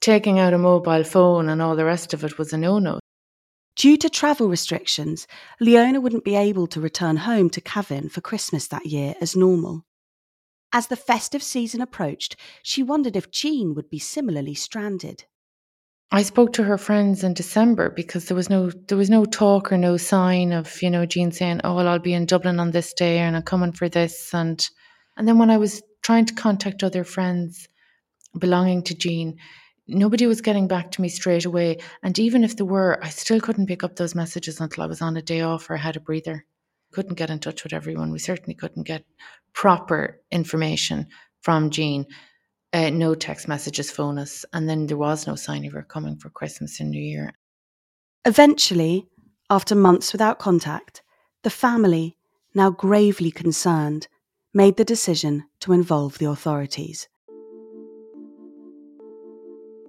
taking 0.00 0.38
out 0.38 0.54
a 0.54 0.58
mobile 0.58 1.04
phone 1.04 1.48
and 1.48 1.62
all 1.62 1.76
the 1.76 1.84
rest 1.84 2.14
of 2.14 2.24
it 2.24 2.38
was 2.38 2.52
a 2.52 2.58
no 2.58 2.78
no. 2.78 2.98
Due 3.76 3.96
to 3.96 4.10
travel 4.10 4.48
restrictions, 4.48 5.26
Leona 5.60 6.00
wouldn't 6.00 6.24
be 6.24 6.36
able 6.36 6.66
to 6.68 6.80
return 6.80 7.16
home 7.16 7.48
to 7.50 7.60
Cavan 7.60 8.08
for 8.08 8.20
Christmas 8.20 8.68
that 8.68 8.86
year 8.86 9.14
as 9.20 9.34
normal. 9.34 9.84
As 10.72 10.86
the 10.86 10.96
festive 10.96 11.42
season 11.42 11.80
approached, 11.80 12.36
she 12.62 12.82
wondered 12.82 13.16
if 13.16 13.30
Jean 13.30 13.74
would 13.74 13.90
be 13.90 13.98
similarly 13.98 14.54
stranded. 14.54 15.24
I 16.10 16.22
spoke 16.22 16.52
to 16.54 16.64
her 16.64 16.76
friends 16.76 17.24
in 17.24 17.32
December 17.32 17.88
because 17.88 18.26
there 18.26 18.36
was 18.36 18.50
no 18.50 18.70
there 18.88 18.98
was 18.98 19.08
no 19.08 19.24
talk 19.24 19.72
or 19.72 19.78
no 19.78 19.96
sign 19.96 20.52
of 20.52 20.82
you 20.82 20.90
know 20.90 21.06
Jean 21.06 21.32
saying 21.32 21.62
oh 21.64 21.74
well 21.74 21.88
I'll 21.88 21.98
be 21.98 22.12
in 22.12 22.26
Dublin 22.26 22.60
on 22.60 22.70
this 22.70 22.92
day 22.92 23.18
and 23.18 23.34
I'm 23.34 23.42
coming 23.42 23.72
for 23.72 23.88
this 23.88 24.34
and 24.34 24.68
and 25.16 25.26
then 25.26 25.38
when 25.38 25.50
I 25.50 25.56
was 25.56 25.82
trying 26.02 26.26
to 26.26 26.34
contact 26.34 26.82
other 26.82 27.04
friends 27.04 27.68
belonging 28.38 28.82
to 28.84 28.94
Jean. 28.94 29.36
Nobody 29.86 30.26
was 30.26 30.40
getting 30.40 30.68
back 30.68 30.90
to 30.92 31.02
me 31.02 31.08
straight 31.08 31.44
away 31.44 31.78
and 32.02 32.18
even 32.18 32.44
if 32.44 32.56
there 32.56 32.66
were 32.66 32.98
I 33.02 33.08
still 33.08 33.40
couldn't 33.40 33.66
pick 33.66 33.84
up 33.84 33.96
those 33.96 34.14
messages 34.14 34.60
until 34.60 34.84
I 34.84 34.86
was 34.86 35.02
on 35.02 35.16
a 35.16 35.22
day 35.22 35.40
off 35.42 35.68
or 35.68 35.74
I 35.74 35.78
had 35.78 35.96
a 35.96 36.00
breather. 36.00 36.44
Couldn't 36.92 37.14
get 37.14 37.30
in 37.30 37.38
touch 37.38 37.64
with 37.64 37.72
everyone. 37.72 38.12
We 38.12 38.18
certainly 38.18 38.54
couldn't 38.54 38.86
get 38.86 39.04
proper 39.54 40.20
information 40.30 41.08
from 41.40 41.70
Jean. 41.70 42.06
Uh, 42.72 42.90
no 42.90 43.14
text 43.14 43.48
messages, 43.48 43.90
phone 43.90 44.18
us, 44.18 44.46
and 44.54 44.68
then 44.68 44.86
there 44.86 44.96
was 44.96 45.26
no 45.26 45.34
sign 45.34 45.64
of 45.66 45.72
her 45.72 45.82
coming 45.82 46.16
for 46.16 46.30
Christmas 46.30 46.80
and 46.80 46.90
New 46.90 47.02
Year. 47.02 47.34
Eventually, 48.24 49.06
after 49.50 49.74
months 49.74 50.12
without 50.12 50.38
contact, 50.38 51.02
the 51.42 51.50
family, 51.50 52.16
now 52.54 52.70
gravely 52.70 53.30
concerned, 53.30 54.08
made 54.54 54.76
the 54.76 54.84
decision 54.84 55.44
to 55.60 55.72
involve 55.72 56.18
the 56.18 56.28
authorities. 56.28 57.08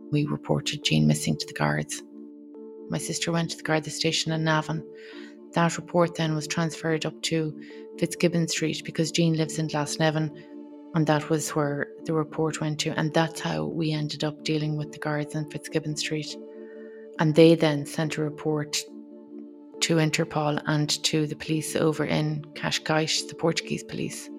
We 0.10 0.25
reported 0.25 0.86
Jean 0.86 1.05
missing 1.05 1.36
to 1.38 1.46
the 1.46 1.53
guards. 1.53 2.01
My 2.89 2.98
sister 2.98 3.32
went 3.32 3.51
to 3.51 3.58
the 3.58 3.63
guard 3.63 3.86
station 3.86 4.32
in 4.32 4.46
Navan. 4.46 4.86
That 5.53 5.75
report 5.77 6.15
then 6.15 6.34
was 6.34 6.48
transferred 6.48 7.05
up 7.05 7.22
to 7.24 7.60
Fitzgibbon 8.00 8.48
Street 8.48 8.84
because 8.86 9.12
Jean 9.12 9.36
lives 9.36 9.60
in 9.60 9.67
Glasnevin 9.67 10.32
and 10.96 11.08
that 11.08 11.29
was 11.29 11.50
where 11.50 11.88
the 12.05 12.13
report 12.13 12.62
went 12.62 12.79
to. 12.82 12.98
And 12.98 13.13
that's 13.13 13.41
how 13.41 13.65
we 13.65 13.91
ended 13.91 14.24
up 14.24 14.43
dealing 14.43 14.77
with 14.77 14.91
the 14.91 15.00
guards 15.00 15.36
in 15.36 15.50
Fitzgibbon 15.50 15.98
Street. 15.98 16.38
And 17.20 17.36
they 17.36 17.55
then 17.55 17.86
sent 17.86 18.17
a 18.17 18.24
report 18.24 18.77
to 19.82 19.96
Interpol 19.96 20.62
and 20.67 20.89
to 21.03 21.27
the 21.27 21.36
police 21.36 21.75
over 21.75 22.05
in 22.05 22.46
Cascais, 22.53 23.27
the 23.27 23.36
Portuguese 23.36 23.84
police. 23.84 24.29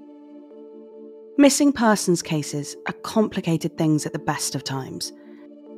Missing 1.36 1.72
persons 1.72 2.22
cases 2.22 2.76
are 2.86 2.92
complicated 3.02 3.76
things 3.76 4.06
at 4.06 4.12
the 4.12 4.20
best 4.20 4.54
of 4.54 4.62
times. 4.62 5.12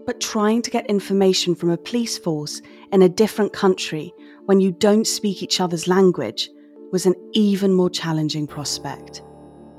But 0.05 0.21
trying 0.21 0.61
to 0.61 0.71
get 0.71 0.85
information 0.87 1.55
from 1.55 1.71
a 1.71 1.79
police 1.79 2.19
force 2.19 2.61
in 2.93 3.01
a 3.01 3.09
different 3.09 3.55
country 3.55 4.13
when 4.45 4.61
you 4.61 4.71
don't 4.71 5.07
speak 5.07 5.43
each 5.43 5.59
other's 5.59 5.89
language 5.89 6.51
was 6.93 7.07
an 7.07 7.15
even 7.33 7.73
more 7.73 7.89
challenging 7.89 8.47
prospect. 8.47 9.23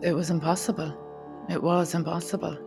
It 0.02 0.14
was 0.14 0.32
impossible. 0.32 0.98
It 1.48 1.62
was 1.62 1.94
impossible. 1.94 2.58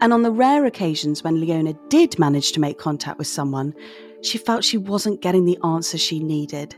And 0.00 0.10
on 0.10 0.22
the 0.22 0.32
rare 0.32 0.64
occasions 0.64 1.22
when 1.22 1.40
Leona 1.40 1.74
did 1.90 2.18
manage 2.18 2.52
to 2.52 2.60
make 2.60 2.78
contact 2.78 3.18
with 3.18 3.26
someone, 3.26 3.74
she 4.22 4.38
felt 4.38 4.64
she 4.64 4.78
wasn't 4.78 5.20
getting 5.20 5.44
the 5.44 5.58
answer 5.62 5.98
she 5.98 6.20
needed. 6.20 6.74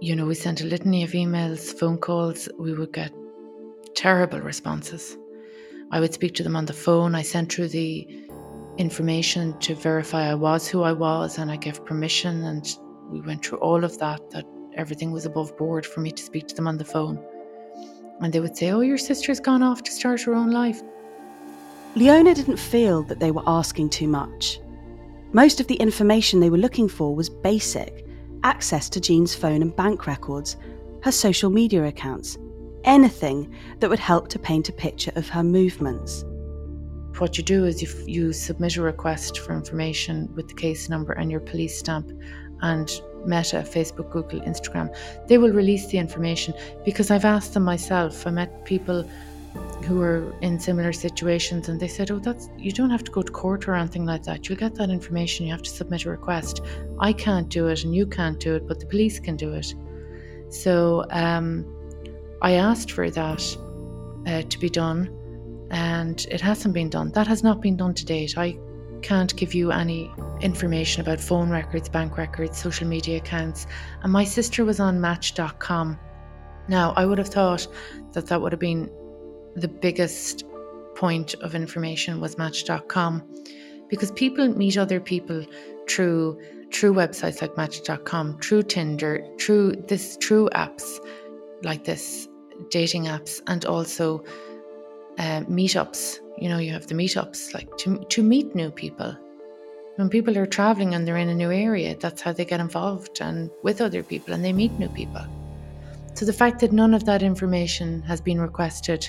You 0.00 0.16
know, 0.16 0.26
we 0.26 0.34
sent 0.34 0.62
a 0.62 0.66
litany 0.66 1.04
of 1.04 1.12
emails, 1.12 1.78
phone 1.78 1.98
calls. 1.98 2.48
We 2.58 2.74
would 2.74 2.92
get 2.92 3.12
terrible 3.94 4.40
responses. 4.40 5.16
I 5.90 6.00
would 6.00 6.14
speak 6.14 6.34
to 6.34 6.42
them 6.42 6.56
on 6.56 6.66
the 6.66 6.72
phone. 6.72 7.14
I 7.14 7.22
sent 7.22 7.52
through 7.52 7.68
the 7.68 8.06
information 8.78 9.58
to 9.60 9.74
verify 9.74 10.30
I 10.30 10.34
was 10.34 10.66
who 10.66 10.82
I 10.82 10.92
was 10.92 11.38
and 11.38 11.50
I 11.50 11.56
gave 11.56 11.84
permission 11.84 12.44
and 12.44 12.66
we 13.10 13.20
went 13.20 13.44
through 13.44 13.58
all 13.58 13.84
of 13.84 13.98
that, 13.98 14.30
that 14.30 14.44
everything 14.74 15.12
was 15.12 15.26
above 15.26 15.56
board 15.56 15.86
for 15.86 16.00
me 16.00 16.10
to 16.10 16.22
speak 16.22 16.48
to 16.48 16.54
them 16.54 16.66
on 16.66 16.78
the 16.78 16.84
phone. 16.84 17.24
And 18.20 18.32
they 18.32 18.40
would 18.40 18.56
say, 18.56 18.70
Oh, 18.70 18.80
your 18.80 18.98
sister's 18.98 19.40
gone 19.40 19.62
off 19.62 19.82
to 19.84 19.92
start 19.92 20.22
her 20.22 20.34
own 20.34 20.50
life. 20.50 20.82
Leona 21.94 22.34
didn't 22.34 22.58
feel 22.58 23.02
that 23.04 23.20
they 23.20 23.30
were 23.30 23.42
asking 23.46 23.90
too 23.90 24.08
much. 24.08 24.60
Most 25.32 25.60
of 25.60 25.66
the 25.68 25.76
information 25.76 26.40
they 26.40 26.50
were 26.50 26.58
looking 26.58 26.88
for 26.88 27.14
was 27.14 27.28
basic 27.28 28.04
access 28.44 28.88
to 28.90 29.00
Jean's 29.00 29.34
phone 29.34 29.62
and 29.62 29.74
bank 29.74 30.06
records, 30.06 30.56
her 31.02 31.10
social 31.10 31.50
media 31.50 31.84
accounts, 31.84 32.36
anything 32.84 33.54
that 33.80 33.90
would 33.90 33.98
help 33.98 34.28
to 34.28 34.38
paint 34.38 34.68
a 34.68 34.72
picture 34.72 35.12
of 35.16 35.28
her 35.28 35.42
movements. 35.42 36.24
What 37.18 37.38
you 37.38 37.44
do 37.44 37.64
is 37.64 37.80
you, 37.80 37.88
you 38.06 38.32
submit 38.32 38.76
a 38.76 38.82
request 38.82 39.38
for 39.38 39.54
information 39.54 40.34
with 40.34 40.48
the 40.48 40.54
case 40.54 40.88
number 40.88 41.12
and 41.12 41.30
your 41.30 41.40
police 41.40 41.78
stamp, 41.78 42.10
and 42.62 42.88
Meta, 43.26 43.56
Facebook, 43.56 44.10
Google, 44.10 44.40
Instagram, 44.40 44.94
they 45.28 45.38
will 45.38 45.52
release 45.52 45.86
the 45.86 45.98
information 45.98 46.54
because 46.84 47.10
I've 47.10 47.24
asked 47.24 47.54
them 47.54 47.64
myself. 47.64 48.26
I 48.26 48.30
met 48.30 48.64
people 48.64 49.08
who 49.84 49.96
were 49.96 50.34
in 50.40 50.58
similar 50.58 50.92
situations 50.92 51.68
and 51.68 51.78
they 51.78 51.88
said, 51.88 52.10
Oh, 52.10 52.18
that's 52.18 52.48
you 52.58 52.72
don't 52.72 52.90
have 52.90 53.04
to 53.04 53.10
go 53.10 53.22
to 53.22 53.32
court 53.32 53.68
or 53.68 53.74
anything 53.74 54.04
like 54.04 54.24
that. 54.24 54.48
You'll 54.48 54.58
get 54.58 54.74
that 54.76 54.90
information, 54.90 55.46
you 55.46 55.52
have 55.52 55.62
to 55.62 55.70
submit 55.70 56.04
a 56.04 56.10
request. 56.10 56.60
I 56.98 57.12
can't 57.12 57.48
do 57.48 57.68
it 57.68 57.84
and 57.84 57.94
you 57.94 58.06
can't 58.06 58.40
do 58.40 58.56
it, 58.56 58.66
but 58.66 58.80
the 58.80 58.86
police 58.86 59.20
can 59.20 59.36
do 59.36 59.52
it. 59.52 59.74
So 60.48 61.04
um, 61.10 61.64
I 62.44 62.56
asked 62.56 62.92
for 62.92 63.10
that 63.10 63.56
uh, 64.26 64.42
to 64.42 64.58
be 64.58 64.68
done 64.68 65.08
and 65.70 66.26
it 66.30 66.42
hasn't 66.42 66.74
been 66.74 66.90
done. 66.90 67.10
That 67.12 67.26
has 67.26 67.42
not 67.42 67.62
been 67.62 67.74
done 67.74 67.94
to 67.94 68.04
date. 68.04 68.36
I 68.36 68.58
can't 69.00 69.34
give 69.34 69.54
you 69.54 69.72
any 69.72 70.12
information 70.42 71.00
about 71.00 71.22
phone 71.22 71.48
records, 71.48 71.88
bank 71.88 72.18
records, 72.18 72.58
social 72.58 72.86
media 72.86 73.16
accounts. 73.16 73.66
And 74.02 74.12
my 74.12 74.24
sister 74.24 74.62
was 74.62 74.78
on 74.78 75.00
Match.com. 75.00 75.98
Now, 76.68 76.92
I 76.98 77.06
would 77.06 77.16
have 77.16 77.28
thought 77.28 77.66
that 78.12 78.26
that 78.26 78.42
would 78.42 78.52
have 78.52 78.60
been 78.60 78.90
the 79.56 79.68
biggest 79.68 80.44
point 80.96 81.32
of 81.40 81.54
information 81.54 82.20
was 82.20 82.36
Match.com 82.36 83.22
because 83.88 84.12
people 84.12 84.48
meet 84.48 84.76
other 84.76 85.00
people 85.00 85.46
through 85.88 86.38
through 86.74 86.92
websites 86.92 87.40
like 87.40 87.56
Match.com, 87.56 88.38
through 88.40 88.64
Tinder, 88.64 89.26
through 89.40 89.76
this 89.88 90.18
through 90.20 90.50
apps 90.50 90.98
like 91.62 91.84
this, 91.84 92.28
dating 92.70 93.04
apps, 93.04 93.40
and 93.46 93.64
also 93.64 94.24
uh, 95.18 95.40
meetups. 95.42 96.18
You 96.38 96.48
know, 96.48 96.58
you 96.58 96.72
have 96.72 96.86
the 96.86 96.94
meetups 96.94 97.54
like 97.54 97.74
to 97.78 98.04
to 98.04 98.22
meet 98.22 98.54
new 98.54 98.70
people. 98.70 99.16
When 99.96 100.08
people 100.08 100.36
are 100.36 100.46
traveling 100.46 100.94
and 100.94 101.06
they're 101.06 101.16
in 101.16 101.28
a 101.28 101.34
new 101.34 101.52
area, 101.52 101.96
that's 101.96 102.20
how 102.20 102.32
they 102.32 102.44
get 102.44 102.58
involved 102.58 103.20
and 103.20 103.48
with 103.62 103.80
other 103.80 104.02
people 104.02 104.34
and 104.34 104.44
they 104.44 104.52
meet 104.52 104.72
new 104.72 104.88
people. 104.88 105.24
So 106.14 106.24
the 106.24 106.32
fact 106.32 106.60
that 106.60 106.72
none 106.72 106.94
of 106.94 107.04
that 107.04 107.22
information 107.22 108.02
has 108.02 108.20
been 108.20 108.40
requested 108.40 109.08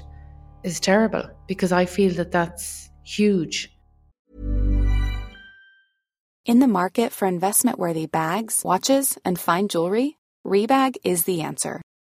is 0.63 0.79
terrible 0.79 1.23
because 1.47 1.71
I 1.71 1.85
feel 1.85 2.13
that 2.15 2.31
that's 2.31 2.89
huge. 3.03 3.71
In 6.45 6.59
the 6.59 6.67
market 6.67 7.11
for 7.11 7.27
investment 7.27 7.79
worthy 7.79 8.05
bags, 8.05 8.61
watches, 8.63 9.17
and 9.25 9.39
fine 9.39 9.67
jewelry, 9.67 10.17
Rebag 10.45 10.97
is 11.03 11.23
the 11.23 11.41
answer. 11.41 11.81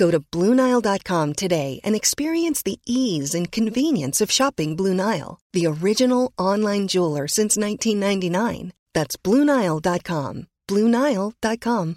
Go 0.00 0.10
to 0.10 0.18
BlueNile.com 0.18 1.34
today 1.34 1.78
and 1.84 1.94
experience 1.94 2.62
the 2.62 2.80
ease 2.86 3.34
and 3.34 3.52
convenience 3.52 4.22
of 4.22 4.30
shopping 4.30 4.74
Blue 4.74 4.94
Nile, 4.94 5.38
the 5.52 5.66
original 5.66 6.32
online 6.38 6.88
jeweler 6.88 7.28
since 7.28 7.58
1999. 7.58 8.72
That's 8.94 9.18
BlueNile.com. 9.18 10.46
BlueNile.com. 10.66 11.96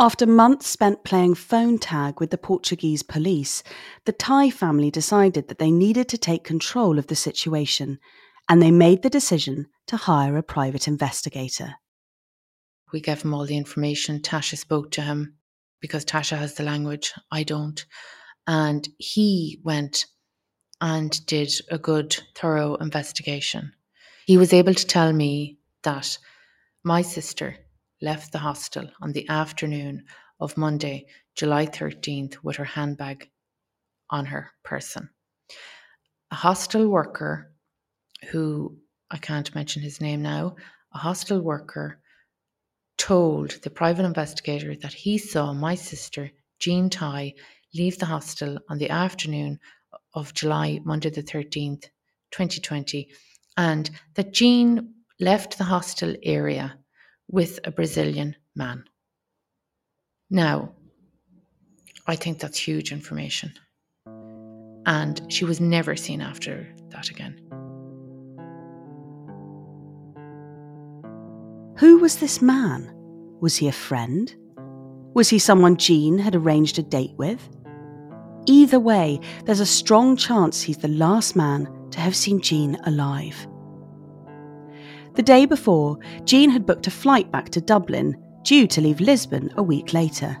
After 0.00 0.26
months 0.26 0.68
spent 0.68 1.02
playing 1.02 1.34
phone 1.34 1.76
tag 1.78 2.20
with 2.20 2.30
the 2.30 2.38
Portuguese 2.38 3.02
police, 3.02 3.64
the 4.04 4.12
Tighe 4.12 4.52
family 4.52 4.92
decided 4.92 5.48
that 5.48 5.58
they 5.58 5.72
needed 5.72 6.08
to 6.10 6.18
take 6.18 6.44
control 6.44 7.00
of 7.00 7.08
the 7.08 7.16
situation, 7.16 7.98
and 8.48 8.62
they 8.62 8.70
made 8.70 9.02
the 9.02 9.10
decision 9.10 9.66
to 9.88 9.96
hire 9.96 10.36
a 10.36 10.44
private 10.44 10.86
investigator. 10.86 11.74
We 12.92 13.00
gave 13.00 13.22
him 13.22 13.34
all 13.34 13.46
the 13.46 13.56
information. 13.56 14.20
Tasha 14.20 14.56
spoke 14.56 14.90
to 14.92 15.02
him 15.02 15.34
because 15.80 16.04
Tasha 16.04 16.36
has 16.36 16.54
the 16.54 16.62
language, 16.62 17.12
I 17.30 17.42
don't. 17.42 17.84
And 18.46 18.88
he 18.98 19.60
went 19.62 20.06
and 20.80 21.24
did 21.26 21.52
a 21.70 21.78
good, 21.78 22.16
thorough 22.34 22.76
investigation. 22.76 23.72
He 24.26 24.36
was 24.36 24.52
able 24.52 24.74
to 24.74 24.86
tell 24.86 25.12
me 25.12 25.58
that 25.82 26.18
my 26.84 27.02
sister 27.02 27.56
left 28.00 28.32
the 28.32 28.38
hostel 28.38 28.88
on 29.00 29.12
the 29.12 29.28
afternoon 29.28 30.04
of 30.40 30.56
Monday, 30.56 31.06
July 31.34 31.66
13th, 31.66 32.36
with 32.42 32.56
her 32.56 32.64
handbag 32.64 33.28
on 34.10 34.26
her 34.26 34.50
person. 34.64 35.10
A 36.30 36.36
hostel 36.36 36.88
worker 36.88 37.52
who 38.30 38.78
I 39.10 39.18
can't 39.18 39.54
mention 39.54 39.82
his 39.82 40.00
name 40.00 40.22
now, 40.22 40.56
a 40.92 40.98
hostel 40.98 41.40
worker 41.40 42.00
told 42.98 43.52
the 43.62 43.70
private 43.70 44.04
investigator 44.04 44.74
that 44.76 44.92
he 44.92 45.16
saw 45.16 45.52
my 45.52 45.74
sister, 45.74 46.30
Jean 46.58 46.90
Tighe, 46.90 47.34
leave 47.74 47.98
the 47.98 48.06
hostel 48.06 48.58
on 48.68 48.78
the 48.78 48.90
afternoon 48.90 49.58
of 50.14 50.34
July, 50.34 50.80
Monday 50.84 51.10
the 51.10 51.22
13th, 51.22 51.84
2020, 52.32 53.08
and 53.56 53.90
that 54.14 54.34
Jean 54.34 54.94
left 55.20 55.58
the 55.58 55.64
hostel 55.64 56.14
area 56.22 56.76
with 57.30 57.60
a 57.64 57.70
Brazilian 57.70 58.36
man. 58.54 58.84
Now, 60.30 60.72
I 62.06 62.16
think 62.16 62.38
that's 62.38 62.58
huge 62.58 62.92
information. 62.92 63.52
And 64.86 65.20
she 65.32 65.44
was 65.44 65.60
never 65.60 65.96
seen 65.96 66.20
after 66.20 66.74
that 66.90 67.10
again. 67.10 67.57
Who 71.78 71.98
was 71.98 72.16
this 72.16 72.42
man? 72.42 72.92
Was 73.40 73.56
he 73.56 73.68
a 73.68 73.72
friend? 73.72 74.34
Was 75.14 75.28
he 75.28 75.38
someone 75.38 75.76
Jean 75.76 76.18
had 76.18 76.34
arranged 76.34 76.76
a 76.80 76.82
date 76.82 77.14
with? 77.16 77.48
Either 78.46 78.80
way, 78.80 79.20
there's 79.44 79.60
a 79.60 79.66
strong 79.66 80.16
chance 80.16 80.60
he's 80.60 80.78
the 80.78 80.88
last 80.88 81.36
man 81.36 81.68
to 81.92 82.00
have 82.00 82.16
seen 82.16 82.40
Jean 82.40 82.76
alive. 82.84 83.46
The 85.14 85.22
day 85.22 85.46
before, 85.46 85.98
Jean 86.24 86.50
had 86.50 86.66
booked 86.66 86.88
a 86.88 86.90
flight 86.90 87.30
back 87.30 87.50
to 87.50 87.60
Dublin, 87.60 88.20
due 88.42 88.66
to 88.66 88.80
leave 88.80 89.00
Lisbon 89.00 89.52
a 89.56 89.62
week 89.62 89.92
later. 89.92 90.36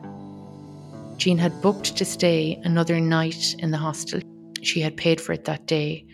Jean 1.18 1.38
had 1.38 1.62
booked 1.62 1.96
to 1.98 2.04
stay 2.04 2.60
another 2.64 2.98
night 2.98 3.54
in 3.60 3.70
the 3.70 3.78
hostel. 3.78 4.20
She 4.62 4.80
had 4.80 4.96
paid 4.96 5.20
for 5.20 5.34
it 5.34 5.44
that 5.44 5.66
day, 5.66 6.04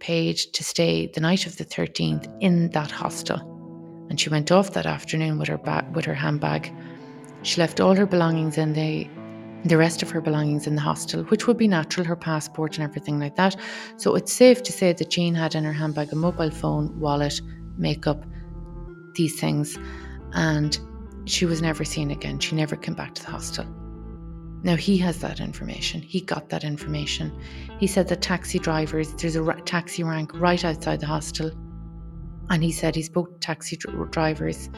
paid 0.00 0.38
to 0.38 0.64
stay 0.64 1.10
the 1.12 1.20
night 1.20 1.46
of 1.46 1.58
the 1.58 1.66
13th 1.66 2.34
in 2.40 2.70
that 2.70 2.90
hostel 2.90 3.53
and 4.08 4.20
she 4.20 4.30
went 4.30 4.50
off 4.52 4.72
that 4.72 4.86
afternoon 4.86 5.38
with 5.38 5.48
her 5.48 5.58
ba- 5.58 5.86
with 5.92 6.04
her 6.04 6.14
handbag. 6.14 6.72
She 7.42 7.60
left 7.60 7.80
all 7.80 7.94
her 7.94 8.06
belongings 8.06 8.58
in 8.58 8.72
the 8.72 9.08
the 9.64 9.78
rest 9.78 10.02
of 10.02 10.10
her 10.10 10.20
belongings 10.20 10.66
in 10.66 10.74
the 10.74 10.80
hostel, 10.80 11.24
which 11.24 11.46
would 11.46 11.56
be 11.56 11.66
natural, 11.66 12.06
her 12.06 12.16
passport 12.16 12.76
and 12.76 12.84
everything 12.84 13.18
like 13.18 13.36
that. 13.36 13.56
So 13.96 14.14
it's 14.14 14.32
safe 14.32 14.62
to 14.62 14.72
say 14.72 14.92
that 14.92 15.10
Jean 15.10 15.34
had 15.34 15.54
in 15.54 15.64
her 15.64 15.72
handbag 15.72 16.12
a 16.12 16.16
mobile 16.16 16.50
phone, 16.50 17.00
wallet, 17.00 17.40
makeup, 17.78 18.24
these 19.14 19.40
things, 19.40 19.78
and 20.34 20.78
she 21.24 21.46
was 21.46 21.62
never 21.62 21.84
seen 21.84 22.10
again. 22.10 22.40
She 22.40 22.54
never 22.54 22.76
came 22.76 22.94
back 22.94 23.14
to 23.14 23.22
the 23.22 23.30
hostel. 23.30 23.64
Now 24.64 24.76
he 24.76 24.98
has 24.98 25.20
that 25.20 25.40
information. 25.40 26.02
He 26.02 26.20
got 26.20 26.48
that 26.50 26.64
information. 26.64 27.32
He 27.78 27.86
said 27.86 28.08
that 28.08 28.22
taxi 28.22 28.58
drivers, 28.58 29.14
there's 29.14 29.36
a 29.36 29.42
ra- 29.42 29.60
taxi 29.64 30.02
rank 30.02 30.32
right 30.34 30.62
outside 30.64 31.00
the 31.00 31.06
hostel. 31.06 31.50
And 32.50 32.62
he 32.62 32.72
said 32.72 32.94
he 32.94 33.02
spoke 33.02 33.32
to 33.32 33.38
taxi 33.40 33.76
drivers 34.10 34.68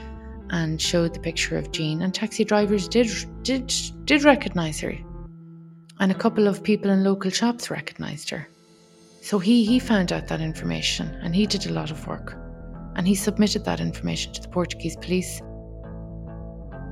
and 0.51 0.81
showed 0.81 1.15
the 1.15 1.21
picture 1.21 1.59
of 1.59 1.73
Jean, 1.73 2.03
and 2.03 2.15
taxi 2.15 2.45
drivers 2.45 2.89
did 2.89 3.09
did 3.43 3.73
did 4.05 4.25
recognize 4.25 4.81
her, 4.81 4.95
and 5.99 6.13
a 6.13 6.15
couple 6.15 6.47
of 6.47 6.63
people 6.63 6.91
in 6.91 7.03
local 7.03 7.31
shops 7.31 7.71
recognized 7.71 8.31
her. 8.31 8.49
So 9.23 9.39
he 9.39 9.65
he 9.65 9.79
found 9.79 10.13
out 10.13 10.29
that 10.29 10.41
information, 10.41 11.09
and 11.23 11.35
he 11.35 11.47
did 11.47 11.67
a 11.67 11.73
lot 11.73 11.91
of 11.91 12.07
work, 12.07 12.37
and 12.95 13.07
he 13.07 13.15
submitted 13.15 13.65
that 13.65 13.81
information 13.81 14.33
to 14.35 14.43
the 14.43 14.49
Portuguese 14.49 14.97
police. 14.97 15.41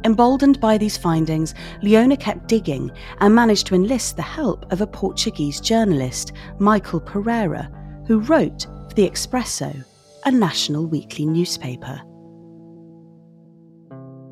Emboldened 0.04 0.60
by 0.60 0.76
these 0.76 0.98
findings, 0.98 1.54
Leona 1.80 2.16
kept 2.16 2.46
digging 2.46 2.90
and 3.20 3.34
managed 3.34 3.66
to 3.68 3.74
enlist 3.74 4.16
the 4.16 4.22
help 4.22 4.70
of 4.70 4.82
a 4.82 4.87
Portuguese 4.87 5.60
journalist, 5.60 6.32
Michael 6.58 7.00
Pereira, 7.00 7.70
who 8.06 8.18
wrote 8.18 8.66
for 8.88 8.94
the 8.96 9.08
Expresso 9.08 9.82
a 10.24 10.30
national 10.30 10.87
weekly 10.87 11.26
newspaper. 11.26 12.00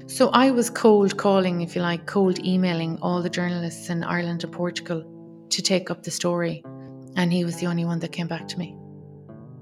So 0.07 0.28
I 0.31 0.50
was 0.50 0.68
cold 0.68 1.16
calling, 1.16 1.62
if 1.62 1.74
you 1.74 1.83
like, 1.83 2.07
cold 2.07 2.38
emailing 2.44 2.98
all 3.00 3.22
the 3.22 3.31
journalists 3.31 3.88
in 3.88 4.05
Ireland 4.05 4.44
and 4.44 4.52
Portugal 4.52 5.05
to 5.50 5.62
take 5.62 5.90
up 5.90 6.02
the 6.02 6.11
story, 6.11 6.62
and 7.16 7.33
he 7.33 7.44
was 7.44 7.57
the 7.57 7.66
only 7.66 7.85
one 7.85 7.98
that 8.00 8.12
came 8.12 8.26
back 8.26 8.48
to 8.48 8.59
me. 8.59 8.76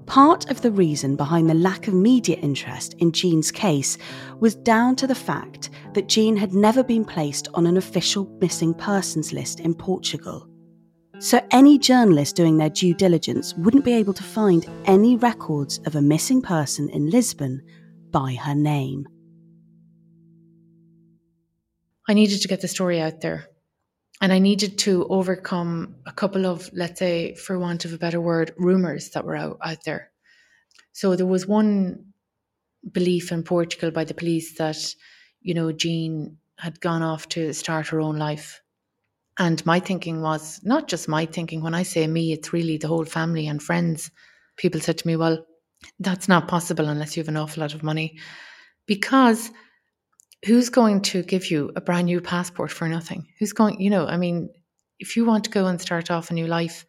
Part 0.07 0.51
of 0.51 0.61
the 0.61 0.71
reason 0.71 1.15
behind 1.15 1.49
the 1.49 1.53
lack 1.53 1.87
of 1.87 1.93
media 1.93 2.35
interest 2.37 2.95
in 2.95 3.13
Jean's 3.13 3.51
case 3.51 3.97
was 4.39 4.55
down 4.55 4.97
to 4.97 5.07
the 5.07 5.15
fact 5.15 5.69
that 5.93 6.09
Jean 6.09 6.35
had 6.35 6.53
never 6.53 6.83
been 6.83 7.05
placed 7.05 7.47
on 7.53 7.65
an 7.65 7.77
official 7.77 8.25
missing 8.41 8.73
persons 8.73 9.31
list 9.31 9.61
in 9.61 9.73
Portugal. 9.73 10.50
So 11.21 11.39
any 11.51 11.77
journalist 11.77 12.35
doing 12.35 12.57
their 12.57 12.71
due 12.71 12.95
diligence 12.95 13.53
wouldn't 13.53 13.85
be 13.85 13.93
able 13.93 14.13
to 14.15 14.23
find 14.23 14.67
any 14.85 15.17
records 15.17 15.77
of 15.85 15.95
a 15.95 16.01
missing 16.01 16.41
person 16.41 16.89
in 16.89 17.11
Lisbon 17.11 17.61
by 18.09 18.33
her 18.33 18.55
name. 18.55 19.07
I 22.09 22.15
needed 22.15 22.41
to 22.41 22.47
get 22.47 22.61
the 22.61 22.67
story 22.67 22.99
out 22.99 23.21
there. 23.21 23.45
And 24.19 24.33
I 24.33 24.39
needed 24.39 24.79
to 24.79 25.05
overcome 25.09 25.97
a 26.07 26.11
couple 26.11 26.47
of, 26.47 26.71
let's 26.73 26.97
say, 26.97 27.35
for 27.35 27.59
want 27.59 27.85
of 27.85 27.93
a 27.93 27.99
better 27.99 28.19
word, 28.19 28.55
rumors 28.57 29.11
that 29.11 29.23
were 29.23 29.35
out, 29.35 29.59
out 29.63 29.83
there. 29.85 30.09
So 30.91 31.15
there 31.15 31.27
was 31.27 31.45
one 31.45 32.13
belief 32.91 33.31
in 33.31 33.43
Portugal 33.43 33.91
by 33.91 34.05
the 34.05 34.15
police 34.15 34.57
that, 34.57 34.77
you 35.39 35.53
know, 35.53 35.71
Jean 35.71 36.37
had 36.57 36.81
gone 36.81 37.03
off 37.03 37.29
to 37.29 37.53
start 37.53 37.89
her 37.89 38.01
own 38.01 38.17
life 38.17 38.60
and 39.41 39.65
my 39.65 39.79
thinking 39.79 40.21
was 40.21 40.59
not 40.63 40.87
just 40.87 41.07
my 41.07 41.25
thinking. 41.25 41.63
When 41.63 41.73
I 41.73 41.81
say 41.81 42.05
me, 42.05 42.31
it's 42.31 42.53
really 42.53 42.77
the 42.77 42.87
whole 42.87 43.05
family 43.05 43.47
and 43.47 43.61
friends. 43.61 44.11
People 44.55 44.79
said 44.79 44.99
to 44.99 45.07
me, 45.07 45.15
well, 45.15 45.43
that's 45.99 46.27
not 46.27 46.47
possible 46.47 46.87
unless 46.87 47.17
you 47.17 47.21
have 47.21 47.27
an 47.27 47.37
awful 47.37 47.61
lot 47.61 47.73
of 47.73 47.81
money. 47.81 48.19
Because 48.85 49.49
who's 50.45 50.69
going 50.69 51.01
to 51.01 51.23
give 51.23 51.49
you 51.49 51.71
a 51.75 51.81
brand 51.81 52.05
new 52.05 52.21
passport 52.21 52.69
for 52.71 52.87
nothing? 52.87 53.25
Who's 53.39 53.51
going, 53.51 53.81
you 53.81 53.89
know, 53.89 54.05
I 54.05 54.15
mean, 54.15 54.47
if 54.99 55.17
you 55.17 55.25
want 55.25 55.43
to 55.45 55.49
go 55.49 55.65
and 55.65 55.81
start 55.81 56.11
off 56.11 56.29
a 56.29 56.35
new 56.35 56.45
life, 56.45 56.85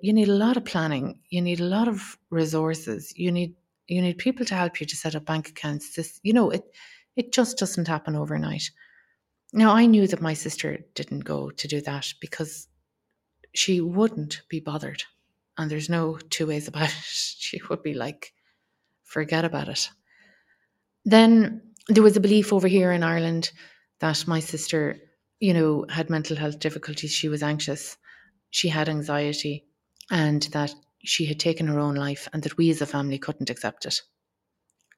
you 0.00 0.12
need 0.12 0.28
a 0.28 0.34
lot 0.34 0.56
of 0.56 0.64
planning. 0.64 1.20
You 1.30 1.40
need 1.40 1.60
a 1.60 1.64
lot 1.64 1.86
of 1.86 2.18
resources. 2.30 3.12
You 3.16 3.30
need 3.30 3.54
you 3.86 4.02
need 4.02 4.18
people 4.18 4.44
to 4.46 4.56
help 4.56 4.80
you 4.80 4.86
to 4.86 4.96
set 4.96 5.14
up 5.14 5.26
bank 5.26 5.50
accounts. 5.50 5.94
This, 5.94 6.18
you 6.24 6.32
know, 6.32 6.50
it 6.50 6.64
it 7.14 7.32
just 7.32 7.58
doesn't 7.58 7.86
happen 7.86 8.16
overnight. 8.16 8.72
Now, 9.52 9.72
I 9.72 9.86
knew 9.86 10.06
that 10.06 10.22
my 10.22 10.34
sister 10.34 10.78
didn't 10.94 11.20
go 11.20 11.50
to 11.50 11.68
do 11.68 11.80
that 11.82 12.14
because 12.20 12.68
she 13.54 13.80
wouldn't 13.80 14.42
be 14.48 14.60
bothered. 14.60 15.02
And 15.58 15.70
there's 15.70 15.90
no 15.90 16.16
two 16.30 16.46
ways 16.46 16.68
about 16.68 16.88
it. 16.88 16.94
She 17.04 17.60
would 17.68 17.82
be 17.82 17.92
like, 17.92 18.32
forget 19.04 19.44
about 19.44 19.68
it. 19.68 19.90
Then 21.04 21.60
there 21.88 22.02
was 22.02 22.16
a 22.16 22.20
belief 22.20 22.52
over 22.52 22.68
here 22.68 22.92
in 22.92 23.02
Ireland 23.02 23.52
that 23.98 24.26
my 24.26 24.40
sister, 24.40 24.96
you 25.40 25.52
know, 25.52 25.84
had 25.90 26.08
mental 26.08 26.36
health 26.36 26.58
difficulties. 26.60 27.12
She 27.12 27.28
was 27.28 27.42
anxious, 27.42 27.98
she 28.50 28.68
had 28.68 28.88
anxiety, 28.88 29.66
and 30.10 30.42
that 30.52 30.74
she 31.04 31.26
had 31.26 31.40
taken 31.40 31.66
her 31.66 31.78
own 31.78 31.96
life, 31.96 32.28
and 32.32 32.42
that 32.44 32.56
we 32.56 32.70
as 32.70 32.80
a 32.80 32.86
family 32.86 33.18
couldn't 33.18 33.50
accept 33.50 33.84
it. 33.84 34.00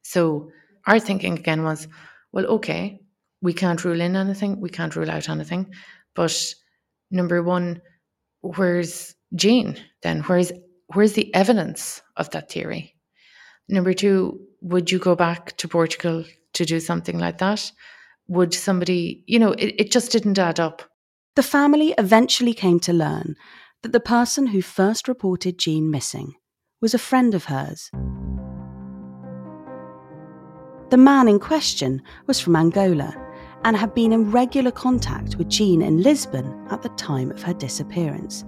So 0.02 0.50
our 0.86 1.00
thinking 1.00 1.38
again 1.38 1.64
was, 1.64 1.88
well, 2.30 2.46
okay, 2.46 3.00
we 3.44 3.52
can't 3.52 3.84
rule 3.84 4.00
in 4.00 4.16
anything, 4.16 4.58
we 4.58 4.70
can't 4.70 4.96
rule 4.96 5.10
out 5.10 5.28
anything. 5.28 5.70
But 6.14 6.54
number 7.10 7.42
one, 7.42 7.82
where's 8.40 9.14
Jean 9.34 9.76
then? 10.02 10.22
Where's 10.22 10.50
where's 10.94 11.12
the 11.12 11.32
evidence 11.34 12.00
of 12.16 12.30
that 12.30 12.50
theory? 12.50 12.96
Number 13.68 13.92
two, 13.92 14.40
would 14.62 14.90
you 14.90 14.98
go 14.98 15.14
back 15.14 15.56
to 15.58 15.68
Portugal 15.68 16.24
to 16.54 16.64
do 16.64 16.80
something 16.80 17.18
like 17.18 17.36
that? 17.38 17.70
Would 18.28 18.54
somebody, 18.54 19.22
you 19.26 19.38
know, 19.38 19.52
it, 19.52 19.74
it 19.78 19.92
just 19.92 20.10
didn't 20.10 20.38
add 20.38 20.58
up. 20.58 20.82
The 21.36 21.42
family 21.42 21.94
eventually 21.98 22.54
came 22.54 22.80
to 22.80 22.94
learn 22.94 23.34
that 23.82 23.92
the 23.92 24.00
person 24.00 24.46
who 24.46 24.62
first 24.62 25.06
reported 25.06 25.58
Jean 25.58 25.90
missing 25.90 26.32
was 26.80 26.94
a 26.94 26.98
friend 26.98 27.34
of 27.34 27.44
hers. 27.44 27.90
The 30.88 30.96
man 30.96 31.28
in 31.28 31.40
question 31.40 32.02
was 32.26 32.40
from 32.40 32.56
Angola 32.56 33.23
and 33.64 33.76
had 33.76 33.94
been 33.94 34.12
in 34.12 34.30
regular 34.30 34.70
contact 34.70 35.36
with 35.36 35.48
Jean 35.48 35.82
in 35.82 36.02
Lisbon 36.02 36.66
at 36.70 36.82
the 36.82 36.90
time 36.90 37.30
of 37.30 37.42
her 37.42 37.54
disappearance. 37.54 38.44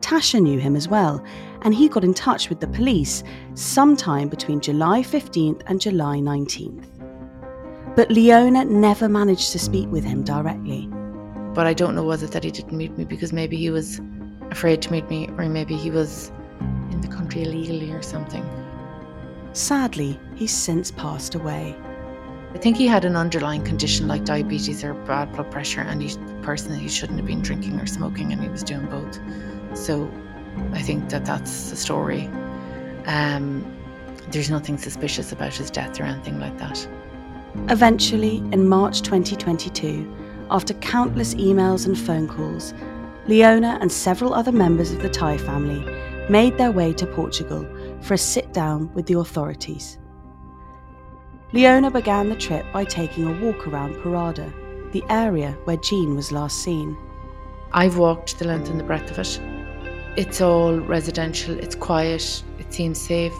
Tasha 0.00 0.40
knew 0.40 0.58
him 0.58 0.76
as 0.76 0.88
well, 0.88 1.24
and 1.62 1.74
he 1.74 1.88
got 1.88 2.04
in 2.04 2.14
touch 2.14 2.48
with 2.48 2.60
the 2.60 2.68
police 2.68 3.24
sometime 3.54 4.28
between 4.28 4.60
July 4.60 5.00
15th 5.00 5.62
and 5.66 5.80
July 5.80 6.18
19th. 6.18 6.86
But 7.96 8.10
Leona 8.10 8.66
never 8.66 9.08
managed 9.08 9.52
to 9.52 9.58
speak 9.58 9.90
with 9.90 10.04
him 10.04 10.22
directly. 10.22 10.86
But 11.54 11.66
I 11.66 11.72
don't 11.72 11.94
know 11.94 12.04
was 12.04 12.22
it 12.22 12.32
that 12.32 12.44
he 12.44 12.50
didn't 12.50 12.76
meet 12.76 12.96
me 12.98 13.06
because 13.06 13.32
maybe 13.32 13.56
he 13.56 13.70
was 13.70 14.00
afraid 14.50 14.82
to 14.82 14.92
meet 14.92 15.08
me, 15.08 15.28
or 15.38 15.48
maybe 15.48 15.74
he 15.74 15.90
was 15.90 16.30
in 16.90 17.00
the 17.00 17.08
country 17.08 17.42
illegally 17.42 17.90
or 17.90 18.02
something. 18.02 18.44
Sadly, 19.54 20.20
he's 20.34 20.52
since 20.52 20.90
passed 20.90 21.34
away. 21.34 21.74
I 22.56 22.58
think 22.58 22.78
he 22.78 22.86
had 22.86 23.04
an 23.04 23.16
underlying 23.16 23.62
condition 23.64 24.08
like 24.08 24.24
diabetes 24.24 24.82
or 24.82 24.94
bad 24.94 25.30
blood 25.32 25.50
pressure, 25.50 25.82
and 25.82 26.00
he 26.00 26.16
personally 26.40 26.78
he 26.78 26.88
shouldn't 26.88 27.18
have 27.18 27.26
been 27.26 27.42
drinking 27.42 27.78
or 27.78 27.84
smoking, 27.84 28.32
and 28.32 28.42
he 28.42 28.48
was 28.48 28.62
doing 28.62 28.86
both. 28.86 29.20
So 29.76 30.10
I 30.72 30.80
think 30.80 31.10
that 31.10 31.26
that's 31.26 31.68
the 31.68 31.76
story. 31.76 32.30
Um, 33.04 33.62
there's 34.30 34.48
nothing 34.48 34.78
suspicious 34.78 35.32
about 35.32 35.52
his 35.52 35.70
death 35.70 36.00
or 36.00 36.04
anything 36.04 36.40
like 36.40 36.56
that. 36.56 36.88
Eventually, 37.68 38.38
in 38.52 38.66
March 38.66 39.02
2022, 39.02 40.10
after 40.50 40.72
countless 40.72 41.34
emails 41.34 41.84
and 41.84 41.98
phone 41.98 42.26
calls, 42.26 42.72
Leona 43.26 43.76
and 43.82 43.92
several 43.92 44.32
other 44.32 44.50
members 44.50 44.92
of 44.92 45.02
the 45.02 45.10
Tighe 45.10 45.38
family 45.42 45.84
made 46.30 46.56
their 46.56 46.72
way 46.72 46.94
to 46.94 47.06
Portugal 47.06 47.68
for 48.00 48.14
a 48.14 48.18
sit 48.18 48.54
down 48.54 48.90
with 48.94 49.04
the 49.04 49.18
authorities. 49.18 49.98
Leona 51.52 51.92
began 51.92 52.28
the 52.28 52.34
trip 52.34 52.66
by 52.72 52.84
taking 52.84 53.24
a 53.24 53.44
walk 53.44 53.68
around 53.68 53.94
Parada, 53.96 54.52
the 54.90 55.04
area 55.08 55.56
where 55.64 55.76
Jean 55.76 56.16
was 56.16 56.32
last 56.32 56.62
seen. 56.62 56.96
I've 57.72 57.98
walked 57.98 58.38
the 58.38 58.46
length 58.46 58.68
and 58.68 58.80
the 58.80 58.84
breadth 58.84 59.12
of 59.12 59.18
it. 59.20 59.40
It's 60.16 60.40
all 60.40 60.76
residential, 60.76 61.56
it's 61.56 61.76
quiet, 61.76 62.42
it 62.58 62.74
seems 62.74 63.00
safe, 63.00 63.32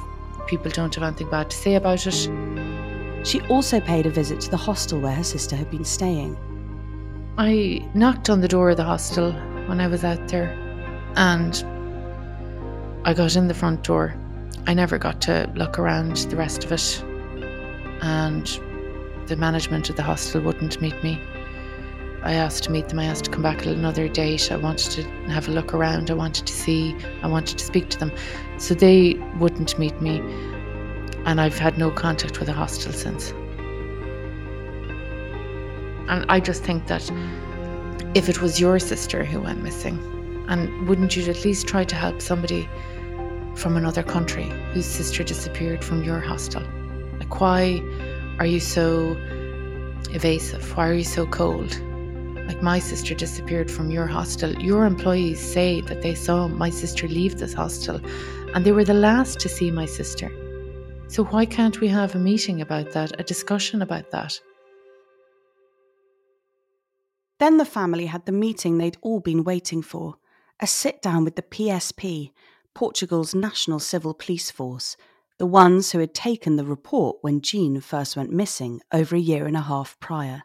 people 0.46 0.70
don't 0.70 0.94
have 0.94 1.02
anything 1.02 1.30
bad 1.30 1.50
to 1.50 1.56
say 1.56 1.74
about 1.74 2.06
it. 2.06 3.26
She 3.26 3.40
also 3.48 3.80
paid 3.80 4.06
a 4.06 4.10
visit 4.10 4.40
to 4.42 4.50
the 4.50 4.56
hostel 4.56 5.00
where 5.00 5.14
her 5.14 5.24
sister 5.24 5.56
had 5.56 5.68
been 5.68 5.84
staying. 5.84 6.36
I 7.38 7.88
knocked 7.92 8.30
on 8.30 8.40
the 8.40 8.46
door 8.48 8.70
of 8.70 8.76
the 8.76 8.84
hostel 8.84 9.32
when 9.66 9.80
I 9.80 9.88
was 9.88 10.04
out 10.04 10.28
there 10.28 10.50
and 11.16 11.56
I 13.04 13.14
got 13.14 13.34
in 13.34 13.48
the 13.48 13.54
front 13.54 13.82
door. 13.82 14.14
I 14.68 14.74
never 14.74 14.96
got 14.96 15.20
to 15.22 15.50
look 15.56 15.78
around 15.80 16.16
the 16.16 16.36
rest 16.36 16.62
of 16.62 16.70
it, 16.70 17.04
and 18.02 18.60
the 19.26 19.36
management 19.36 19.90
of 19.90 19.96
the 19.96 20.02
hostel 20.02 20.40
wouldn't 20.40 20.80
meet 20.80 21.02
me. 21.02 21.20
I 22.22 22.32
asked 22.32 22.64
to 22.64 22.72
meet 22.72 22.88
them. 22.88 22.98
I 22.98 23.04
asked 23.04 23.26
to 23.26 23.30
come 23.30 23.42
back 23.42 23.58
at 23.60 23.66
another 23.68 24.08
date. 24.08 24.50
I 24.50 24.56
wanted 24.56 24.90
to 24.92 25.02
have 25.30 25.48
a 25.48 25.52
look 25.52 25.72
around. 25.72 26.10
I 26.10 26.14
wanted 26.14 26.46
to 26.46 26.52
see. 26.52 26.96
I 27.22 27.28
wanted 27.28 27.58
to 27.58 27.64
speak 27.64 27.88
to 27.90 27.98
them. 27.98 28.10
So 28.58 28.74
they 28.74 29.14
wouldn't 29.38 29.78
meet 29.78 30.00
me. 30.00 30.18
And 31.24 31.40
I've 31.40 31.58
had 31.58 31.78
no 31.78 31.90
contact 31.90 32.38
with 32.40 32.46
the 32.46 32.52
hostel 32.52 32.92
since. 32.92 33.30
And 36.08 36.24
I 36.28 36.40
just 36.40 36.64
think 36.64 36.86
that 36.88 37.10
if 38.14 38.28
it 38.28 38.40
was 38.40 38.60
your 38.60 38.78
sister 38.78 39.24
who 39.24 39.40
went 39.40 39.62
missing, 39.62 39.98
and 40.48 40.88
wouldn't 40.88 41.16
you 41.16 41.24
at 41.30 41.44
least 41.44 41.66
try 41.66 41.84
to 41.84 41.94
help 41.94 42.22
somebody 42.22 42.68
from 43.54 43.76
another 43.76 44.02
country 44.02 44.50
whose 44.72 44.86
sister 44.86 45.22
disappeared 45.22 45.84
from 45.84 46.02
your 46.02 46.20
hostel? 46.20 46.62
Like, 47.26 47.40
why 47.40 47.82
are 48.38 48.46
you 48.46 48.60
so 48.60 49.16
evasive? 50.10 50.76
Why 50.76 50.88
are 50.88 50.94
you 50.94 51.04
so 51.04 51.26
cold? 51.26 51.76
Like, 52.46 52.62
my 52.62 52.78
sister 52.78 53.14
disappeared 53.14 53.68
from 53.68 53.90
your 53.90 54.06
hostel. 54.06 54.52
Your 54.62 54.84
employees 54.84 55.40
say 55.40 55.80
that 55.82 56.02
they 56.02 56.14
saw 56.14 56.46
my 56.46 56.70
sister 56.70 57.08
leave 57.08 57.38
this 57.38 57.52
hostel 57.52 58.00
and 58.54 58.64
they 58.64 58.70
were 58.70 58.84
the 58.84 58.94
last 58.94 59.40
to 59.40 59.48
see 59.48 59.72
my 59.72 59.86
sister. 59.86 60.30
So, 61.08 61.24
why 61.24 61.46
can't 61.46 61.80
we 61.80 61.88
have 61.88 62.14
a 62.14 62.18
meeting 62.18 62.60
about 62.60 62.92
that, 62.92 63.18
a 63.20 63.24
discussion 63.24 63.82
about 63.82 64.12
that? 64.12 64.40
Then 67.40 67.56
the 67.56 67.64
family 67.64 68.06
had 68.06 68.24
the 68.26 68.32
meeting 68.32 68.78
they'd 68.78 68.98
all 69.02 69.18
been 69.18 69.42
waiting 69.42 69.82
for 69.82 70.14
a 70.60 70.66
sit 70.66 71.02
down 71.02 71.24
with 71.24 71.34
the 71.34 71.42
PSP, 71.42 72.30
Portugal's 72.72 73.34
national 73.34 73.80
civil 73.80 74.14
police 74.14 74.50
force, 74.50 74.96
the 75.38 75.46
ones 75.46 75.92
who 75.92 75.98
had 75.98 76.14
taken 76.14 76.56
the 76.56 76.64
report 76.64 77.18
when 77.20 77.40
Jean 77.40 77.80
first 77.80 78.16
went 78.16 78.30
missing 78.30 78.80
over 78.92 79.16
a 79.16 79.20
year 79.20 79.46
and 79.46 79.56
a 79.56 79.62
half 79.62 79.98
prior. 80.00 80.44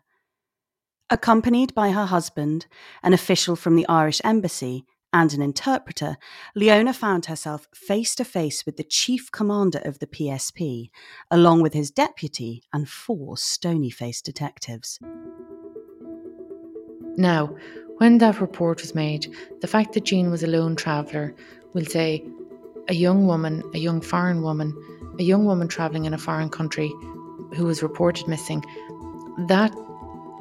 Accompanied 1.10 1.74
by 1.74 1.92
her 1.92 2.06
husband, 2.06 2.68
an 3.04 3.14
official 3.14 3.56
from 3.56 3.76
the 3.76 3.88
Irish 3.88 4.22
embassy, 4.24 4.86
and 5.14 5.34
an 5.34 5.42
interpreter, 5.42 6.18
Leona 6.56 6.94
found 6.94 7.26
herself 7.26 7.68
face 7.74 8.16
to 8.16 8.24
face 8.24 8.66
with 8.66 8.78
the 8.78 8.84
chief 8.84 9.32
commander 9.32 9.82
of 9.84 10.00
the 10.00 10.08
PSP, 10.08 10.90
along 11.30 11.62
with 11.62 11.74
his 11.74 11.92
deputy 11.92 12.64
and 12.72 12.88
four 12.88 13.38
stony 13.38 13.90
faced 13.90 14.24
detectives. 14.26 15.00
Now, 17.18 17.56
when 17.98 18.20
that 18.20 18.40
report 18.40 18.82
was 18.82 18.96
made, 18.96 19.28
the 19.60 19.68
fact 19.68 19.94
that 19.94 20.06
Jean 20.06 20.32
was 20.32 20.44
a 20.44 20.48
lone 20.48 20.76
traveller 20.76 21.36
will 21.74 21.86
say 21.86 22.26
a 22.88 22.94
young 22.94 23.28
woman, 23.28 23.64
a 23.74 23.80
young 23.80 24.02
foreign 24.02 24.42
woman, 24.42 24.76
a 25.20 25.24
young 25.24 25.46
woman 25.46 25.68
travelling 25.68 26.06
in 26.06 26.14
a 26.14 26.18
foreign 26.18 26.50
country 26.50 26.92
who 27.56 27.66
was 27.66 27.84
reported 27.84 28.28
missing, 28.28 28.64
that 29.48 29.74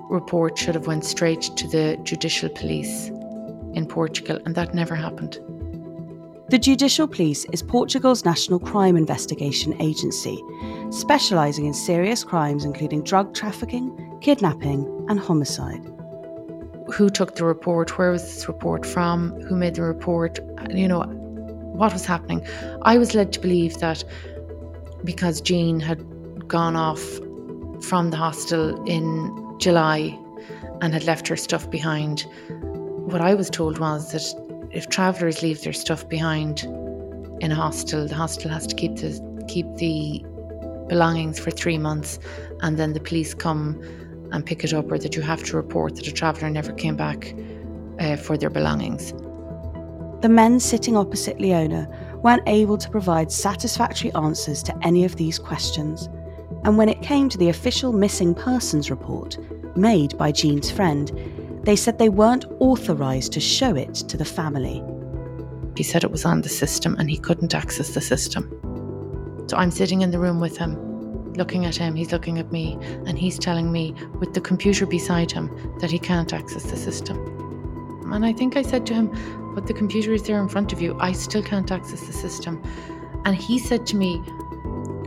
report 0.08 0.58
should 0.58 0.74
have 0.74 0.86
went 0.86 1.04
straight 1.04 1.42
to 1.56 1.68
the 1.68 1.98
judicial 2.02 2.48
police 2.48 3.08
in 3.74 3.86
Portugal 3.86 4.38
and 4.44 4.54
that 4.54 4.74
never 4.74 4.94
happened. 4.94 5.38
The 6.48 6.58
Judicial 6.58 7.06
Police 7.06 7.44
is 7.52 7.62
Portugal's 7.62 8.24
national 8.24 8.58
crime 8.58 8.96
investigation 8.96 9.80
agency, 9.80 10.42
specialising 10.90 11.66
in 11.66 11.74
serious 11.74 12.24
crimes 12.24 12.64
including 12.64 13.04
drug 13.04 13.34
trafficking, 13.34 14.18
kidnapping, 14.20 14.84
and 15.08 15.20
homicide. 15.20 15.80
Who 16.92 17.08
took 17.08 17.36
the 17.36 17.44
report, 17.44 17.96
where 17.96 18.10
was 18.10 18.24
this 18.24 18.48
report 18.48 18.84
from, 18.84 19.40
who 19.42 19.54
made 19.54 19.76
the 19.76 19.82
report, 19.82 20.40
you 20.70 20.88
know, 20.88 21.04
what 21.80 21.94
was 21.94 22.04
happening. 22.04 22.46
I 22.82 22.98
was 22.98 23.14
led 23.14 23.32
to 23.32 23.40
believe 23.40 23.78
that 23.78 24.04
because 25.02 25.40
Jean 25.40 25.80
had 25.80 25.98
gone 26.46 26.76
off 26.76 27.02
from 27.88 28.10
the 28.10 28.18
hostel 28.18 28.84
in 28.84 29.56
July 29.58 30.18
and 30.82 30.92
had 30.92 31.04
left 31.04 31.26
her 31.28 31.36
stuff 31.36 31.70
behind, 31.70 32.26
what 33.10 33.22
I 33.22 33.32
was 33.32 33.48
told 33.48 33.78
was 33.78 34.12
that 34.12 34.68
if 34.72 34.90
travellers 34.90 35.42
leave 35.42 35.62
their 35.62 35.72
stuff 35.72 36.06
behind 36.06 36.64
in 37.40 37.50
a 37.50 37.54
hostel, 37.54 38.06
the 38.06 38.14
hostel 38.14 38.50
has 38.50 38.66
to 38.66 38.76
keep 38.76 38.96
the 38.96 39.10
keep 39.48 39.66
the 39.76 40.22
belongings 40.86 41.38
for 41.38 41.50
three 41.50 41.78
months, 41.78 42.18
and 42.60 42.76
then 42.76 42.92
the 42.92 43.00
police 43.00 43.32
come 43.32 43.80
and 44.32 44.44
pick 44.44 44.64
it 44.64 44.74
up, 44.74 44.92
or 44.92 44.98
that 44.98 45.16
you 45.16 45.22
have 45.22 45.42
to 45.44 45.56
report 45.56 45.96
that 45.96 46.06
a 46.06 46.12
traveller 46.12 46.50
never 46.50 46.72
came 46.74 46.96
back 46.96 47.34
uh, 47.98 48.16
for 48.16 48.36
their 48.36 48.50
belongings. 48.50 49.14
The 50.20 50.28
men 50.28 50.60
sitting 50.60 50.96
opposite 50.96 51.40
Leona 51.40 51.88
weren't 52.22 52.42
able 52.46 52.76
to 52.76 52.90
provide 52.90 53.32
satisfactory 53.32 54.12
answers 54.12 54.62
to 54.64 54.86
any 54.86 55.04
of 55.04 55.16
these 55.16 55.38
questions. 55.38 56.08
And 56.64 56.76
when 56.76 56.88
it 56.88 57.00
came 57.00 57.28
to 57.30 57.38
the 57.38 57.48
official 57.48 57.92
missing 57.92 58.34
persons 58.34 58.90
report 58.90 59.38
made 59.76 60.18
by 60.18 60.32
Jean's 60.32 60.70
friend, 60.70 61.10
they 61.64 61.76
said 61.76 61.98
they 61.98 62.08
weren't 62.08 62.44
authorised 62.58 63.32
to 63.32 63.40
show 63.40 63.74
it 63.74 63.94
to 63.94 64.16
the 64.16 64.24
family. 64.24 64.82
He 65.76 65.82
said 65.82 66.04
it 66.04 66.10
was 66.10 66.24
on 66.24 66.42
the 66.42 66.48
system 66.48 66.96
and 66.98 67.08
he 67.08 67.16
couldn't 67.16 67.54
access 67.54 67.94
the 67.94 68.00
system. 68.00 68.48
So 69.48 69.56
I'm 69.56 69.70
sitting 69.70 70.02
in 70.02 70.10
the 70.10 70.18
room 70.18 70.40
with 70.40 70.56
him 70.58 70.90
looking 71.36 71.64
at 71.64 71.76
him, 71.76 71.94
he's 71.94 72.12
looking 72.12 72.38
at 72.38 72.52
me, 72.52 72.78
and 73.06 73.18
he's 73.18 73.38
telling 73.38 73.70
me 73.70 73.94
with 74.18 74.34
the 74.34 74.40
computer 74.40 74.86
beside 74.86 75.30
him 75.30 75.50
that 75.80 75.90
he 75.90 75.98
can't 75.98 76.32
access 76.32 76.64
the 76.64 76.76
system. 76.76 77.16
And 78.12 78.26
I 78.26 78.32
think 78.32 78.56
I 78.56 78.62
said 78.62 78.86
to 78.86 78.94
him, 78.94 79.39
But 79.54 79.66
the 79.66 79.74
computer 79.74 80.12
is 80.12 80.22
there 80.22 80.40
in 80.40 80.48
front 80.48 80.72
of 80.72 80.80
you. 80.80 80.96
I 81.00 81.12
still 81.12 81.42
can't 81.42 81.70
access 81.70 82.06
the 82.06 82.12
system. 82.12 82.62
And 83.24 83.36
he 83.36 83.58
said 83.58 83.86
to 83.88 83.96
me, 83.96 84.22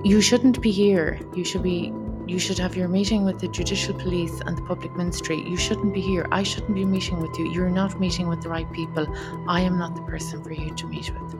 You 0.03 0.21
shouldn't 0.21 0.61
be 0.61 0.71
here. 0.71 1.19
You 1.33 1.43
should 1.43 1.63
be 1.63 1.93
you 2.25 2.39
should 2.39 2.57
have 2.57 2.77
your 2.77 2.87
meeting 2.87 3.25
with 3.25 3.39
the 3.39 3.49
judicial 3.49 3.93
police 3.93 4.39
and 4.45 4.57
the 4.57 4.61
public 4.61 4.95
ministry. 4.95 5.41
You 5.45 5.57
shouldn't 5.57 5.93
be 5.93 5.99
here. 5.99 6.25
I 6.31 6.43
shouldn't 6.43 6.73
be 6.73 6.85
meeting 6.85 7.19
with 7.19 7.37
you. 7.37 7.51
You're 7.51 7.69
not 7.69 7.99
meeting 7.99 8.29
with 8.29 8.41
the 8.41 8.47
right 8.47 8.71
people. 8.71 9.05
I 9.49 9.59
am 9.59 9.77
not 9.77 9.95
the 9.95 10.03
person 10.03 10.41
for 10.41 10.53
you 10.53 10.73
to 10.73 10.87
meet 10.87 11.11
with 11.13 11.35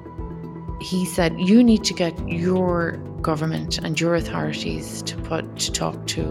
he 0.83 1.05
said, 1.05 1.39
You 1.39 1.63
need 1.63 1.83
to 1.85 1.93
get 1.93 2.13
your 2.27 2.97
government 3.21 3.77
and 3.77 3.99
your 3.99 4.15
authorities 4.15 5.01
to 5.03 5.15
put 5.17 5.57
to 5.59 5.71
talk 5.71 6.05
to 6.07 6.21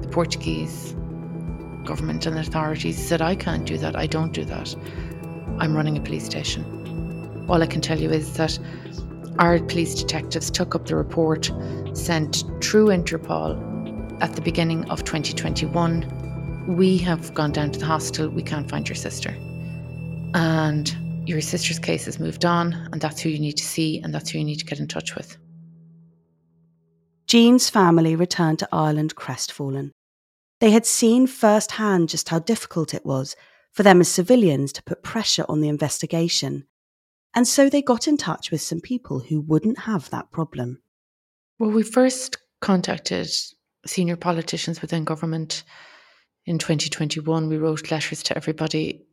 the 0.00 0.08
Portuguese 0.08 0.94
government 1.84 2.26
and 2.26 2.38
authorities. 2.38 2.96
He 2.98 3.02
said, 3.02 3.22
I 3.22 3.34
can't 3.34 3.64
do 3.64 3.78
that. 3.78 3.96
I 3.96 4.06
don't 4.06 4.32
do 4.32 4.44
that. 4.44 4.76
I'm 5.62 5.76
running 5.76 5.96
a 5.96 6.00
police 6.00 6.24
station. 6.24 7.46
All 7.48 7.62
I 7.62 7.66
can 7.66 7.80
tell 7.80 8.00
you 8.00 8.10
is 8.10 8.36
that 8.36 8.58
our 9.38 9.60
police 9.60 9.94
detectives 9.94 10.50
took 10.50 10.74
up 10.74 10.86
the 10.86 10.96
report, 10.96 11.52
sent 11.92 12.42
through 12.60 12.86
Interpol 12.86 14.20
at 14.20 14.32
the 14.34 14.40
beginning 14.40 14.90
of 14.90 15.04
2021. 15.04 16.66
We 16.76 16.98
have 16.98 17.32
gone 17.34 17.52
down 17.52 17.70
to 17.70 17.78
the 17.78 17.86
hostel. 17.86 18.28
We 18.28 18.42
can't 18.42 18.68
find 18.68 18.88
your 18.88 18.96
sister. 18.96 19.36
And 20.34 21.28
your 21.28 21.40
sister's 21.40 21.78
case 21.78 22.06
has 22.06 22.18
moved 22.18 22.44
on, 22.44 22.72
and 22.90 23.00
that's 23.00 23.20
who 23.20 23.28
you 23.28 23.38
need 23.38 23.56
to 23.58 23.64
see, 23.64 24.00
and 24.00 24.12
that's 24.12 24.30
who 24.30 24.38
you 24.38 24.44
need 24.44 24.58
to 24.58 24.64
get 24.64 24.80
in 24.80 24.88
touch 24.88 25.14
with. 25.14 25.36
Jean's 27.28 27.70
family 27.70 28.16
returned 28.16 28.58
to 28.58 28.68
Ireland 28.72 29.14
crestfallen. 29.14 29.92
They 30.58 30.72
had 30.72 30.86
seen 30.86 31.28
firsthand 31.28 32.08
just 32.08 32.30
how 32.30 32.40
difficult 32.40 32.94
it 32.94 33.06
was 33.06 33.36
for 33.72 33.82
them 33.82 34.00
as 34.00 34.08
civilians 34.08 34.72
to 34.72 34.82
put 34.82 35.02
pressure 35.02 35.44
on 35.48 35.60
the 35.60 35.68
investigation, 35.68 36.66
and 37.34 37.48
so 37.48 37.68
they 37.68 37.82
got 37.82 38.06
in 38.06 38.16
touch 38.16 38.50
with 38.50 38.60
some 38.60 38.80
people 38.80 39.20
who 39.20 39.40
wouldn't 39.40 39.80
have 39.80 40.10
that 40.10 40.30
problem. 40.30 40.82
Well, 41.58 41.70
we 41.70 41.82
first 41.82 42.36
contacted 42.60 43.28
senior 43.86 44.16
politicians 44.16 44.80
within 44.80 45.04
government 45.04 45.64
in 46.46 46.58
2021. 46.58 47.48
We 47.48 47.56
wrote 47.56 47.90
letters 47.90 48.22
to 48.24 48.36
everybody. 48.36 49.06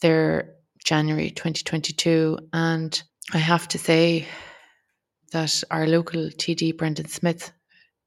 Their 0.00 0.54
January 0.84 1.30
2022. 1.30 2.38
And 2.52 3.00
I 3.32 3.38
have 3.38 3.68
to 3.68 3.78
say 3.78 4.26
that 5.32 5.62
our 5.70 5.86
local 5.86 6.28
TD, 6.28 6.76
Brendan 6.76 7.08
Smith, 7.08 7.52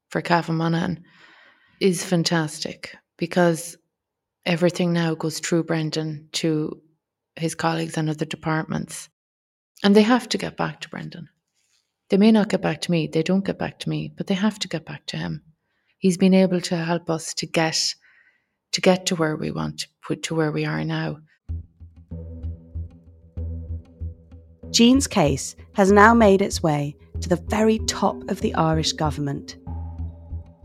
for 0.10 0.21
Cavan 0.21 0.55
Monaghan, 0.55 1.03
is 1.79 2.03
fantastic 2.03 2.95
because 3.17 3.77
everything 4.45 4.93
now 4.93 5.15
goes 5.15 5.39
through 5.39 5.63
Brendan 5.63 6.29
to 6.34 6.81
his 7.36 7.55
colleagues 7.55 7.97
and 7.97 8.10
other 8.10 8.25
departments. 8.25 9.10
And 9.84 9.95
they 9.95 10.03
have 10.03 10.29
to 10.29 10.38
get 10.38 10.55
back 10.58 10.81
to 10.81 10.89
Brendan. 10.89 11.29
They 12.10 12.17
may 12.17 12.31
not 12.31 12.49
get 12.49 12.62
back 12.62 12.81
to 12.81 12.91
me, 12.91 13.08
they 13.08 13.23
don't 13.23 13.45
get 13.45 13.58
back 13.58 13.79
to 13.79 13.89
me, 13.89 14.13
but 14.15 14.27
they 14.27 14.36
have 14.36 14.60
to 14.60 14.67
get 14.67 14.86
back 14.86 15.05
to 15.08 15.17
him. 15.17 15.41
He's 15.97 16.17
been 16.17 16.34
able 16.34 16.62
to 16.62 16.77
help 16.77 17.10
us 17.10 17.34
to 17.36 17.47
get 17.47 17.95
to 18.73 18.81
get 18.81 19.05
to 19.08 19.15
where 19.15 19.38
we 19.38 19.51
want 19.51 19.79
to 19.79 19.88
put 20.05 20.23
to 20.23 20.36
where 20.36 20.51
we 20.51 20.65
are 20.65 20.84
now. 20.84 21.17
Jean's 24.69 25.08
case 25.08 25.55
has 25.73 25.91
now 25.91 26.13
made 26.13 26.41
its 26.41 26.62
way 26.62 26.95
to 27.21 27.29
the 27.29 27.41
very 27.47 27.79
top 27.79 28.29
of 28.29 28.41
the 28.41 28.53
Irish 28.55 28.91
government. 28.91 29.55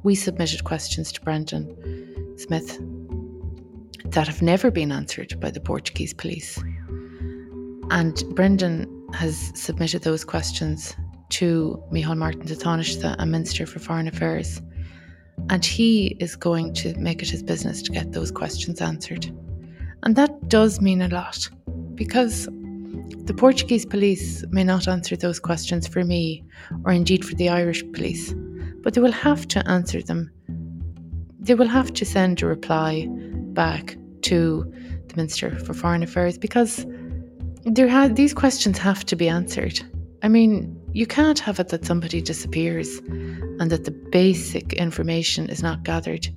We 0.02 0.14
submitted 0.14 0.64
questions 0.64 1.12
to 1.12 1.20
Brendan 1.20 2.36
Smith 2.36 2.80
that 4.12 4.26
have 4.26 4.42
never 4.42 4.70
been 4.70 4.92
answered 4.92 5.38
by 5.40 5.50
the 5.50 5.60
Portuguese 5.60 6.12
police. 6.12 6.62
And 7.90 8.22
Brendan 8.34 8.86
has 9.12 9.52
submitted 9.54 10.02
those 10.02 10.24
questions 10.24 10.94
to 11.30 11.82
Micheál 11.92 12.16
Martin 12.16 12.46
de 12.46 13.16
a 13.18 13.26
Minister 13.26 13.66
for 13.66 13.78
Foreign 13.78 14.08
Affairs. 14.08 14.60
And 15.48 15.64
he 15.64 16.16
is 16.20 16.36
going 16.36 16.74
to 16.74 16.94
make 16.98 17.22
it 17.22 17.30
his 17.30 17.42
business 17.42 17.82
to 17.82 17.92
get 17.92 18.12
those 18.12 18.30
questions 18.30 18.80
answered. 18.80 19.26
And 20.02 20.16
that 20.16 20.48
does 20.48 20.80
mean 20.80 21.02
a 21.02 21.08
lot 21.08 21.48
because 21.94 22.48
the 23.24 23.34
Portuguese 23.34 23.86
police 23.86 24.44
may 24.50 24.64
not 24.64 24.88
answer 24.88 25.16
those 25.16 25.38
questions 25.38 25.86
for 25.86 26.04
me 26.04 26.44
or 26.84 26.92
indeed 26.92 27.24
for 27.24 27.34
the 27.36 27.48
Irish 27.48 27.84
police, 27.92 28.34
but 28.82 28.94
they 28.94 29.00
will 29.00 29.12
have 29.12 29.46
to 29.48 29.66
answer 29.68 30.02
them. 30.02 30.30
They 31.38 31.54
will 31.54 31.68
have 31.68 31.92
to 31.94 32.04
send 32.04 32.42
a 32.42 32.46
reply 32.46 33.06
back 33.08 33.96
to 34.30 34.64
the 35.08 35.16
Minister 35.16 35.58
for 35.58 35.74
Foreign 35.74 36.04
Affairs 36.04 36.38
because 36.38 36.86
there 37.64 37.88
ha- 37.88 38.08
these 38.08 38.32
questions 38.32 38.78
have 38.78 39.04
to 39.06 39.16
be 39.16 39.28
answered. 39.28 39.80
I 40.22 40.28
mean, 40.28 40.80
you 40.92 41.06
can't 41.06 41.40
have 41.40 41.58
it 41.58 41.68
that 41.68 41.84
somebody 41.84 42.20
disappears 42.22 42.98
and 43.58 43.70
that 43.70 43.84
the 43.86 43.90
basic 43.90 44.72
information 44.74 45.48
is 45.50 45.62
not 45.62 45.82
gathered 45.82 46.28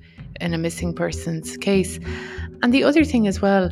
in 0.41 0.55
a 0.55 0.57
missing 0.57 0.95
person's 0.95 1.55
case. 1.57 1.99
And 2.63 2.73
the 2.73 2.83
other 2.83 3.03
thing 3.03 3.27
as 3.27 3.41
well, 3.41 3.71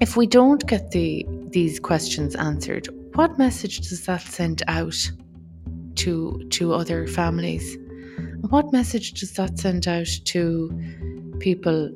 if 0.00 0.16
we 0.16 0.26
don't 0.26 0.66
get 0.66 0.90
the 0.92 1.26
these 1.50 1.78
questions 1.78 2.34
answered, 2.34 2.88
what 3.14 3.38
message 3.38 3.80
does 3.88 4.06
that 4.06 4.22
send 4.22 4.62
out 4.66 4.96
to 5.96 6.42
to 6.50 6.72
other 6.72 7.06
families? 7.06 7.76
What 8.48 8.72
message 8.72 9.12
does 9.20 9.32
that 9.34 9.58
send 9.58 9.86
out 9.86 10.10
to 10.32 10.44
people 11.40 11.92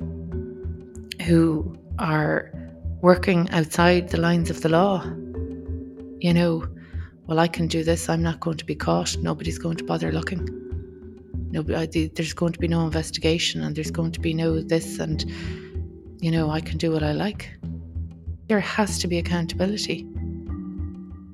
who 1.25 1.77
are 1.97 2.51
working 3.01 3.49
outside 3.49 4.09
the 4.09 4.19
lines 4.19 4.49
of 4.49 4.61
the 4.61 4.69
law? 4.69 5.03
You 6.19 6.33
know, 6.33 6.67
well, 7.27 7.39
I 7.39 7.47
can 7.47 7.67
do 7.67 7.83
this. 7.83 8.09
I'm 8.09 8.23
not 8.23 8.39
going 8.39 8.57
to 8.57 8.65
be 8.65 8.75
caught. 8.75 9.15
Nobody's 9.21 9.59
going 9.59 9.77
to 9.77 9.83
bother 9.83 10.11
looking. 10.11 10.47
Nobody, 11.51 12.07
there's 12.07 12.33
going 12.33 12.53
to 12.53 12.59
be 12.59 12.67
no 12.67 12.85
investigation, 12.85 13.63
and 13.63 13.75
there's 13.75 13.91
going 13.91 14.11
to 14.11 14.19
be 14.19 14.33
no 14.33 14.61
this, 14.61 14.99
and 14.99 15.25
you 16.21 16.31
know, 16.31 16.49
I 16.49 16.59
can 16.59 16.77
do 16.77 16.91
what 16.91 17.03
I 17.03 17.13
like. 17.13 17.49
There 18.47 18.59
has 18.59 18.99
to 18.99 19.07
be 19.07 19.17
accountability. 19.17 20.05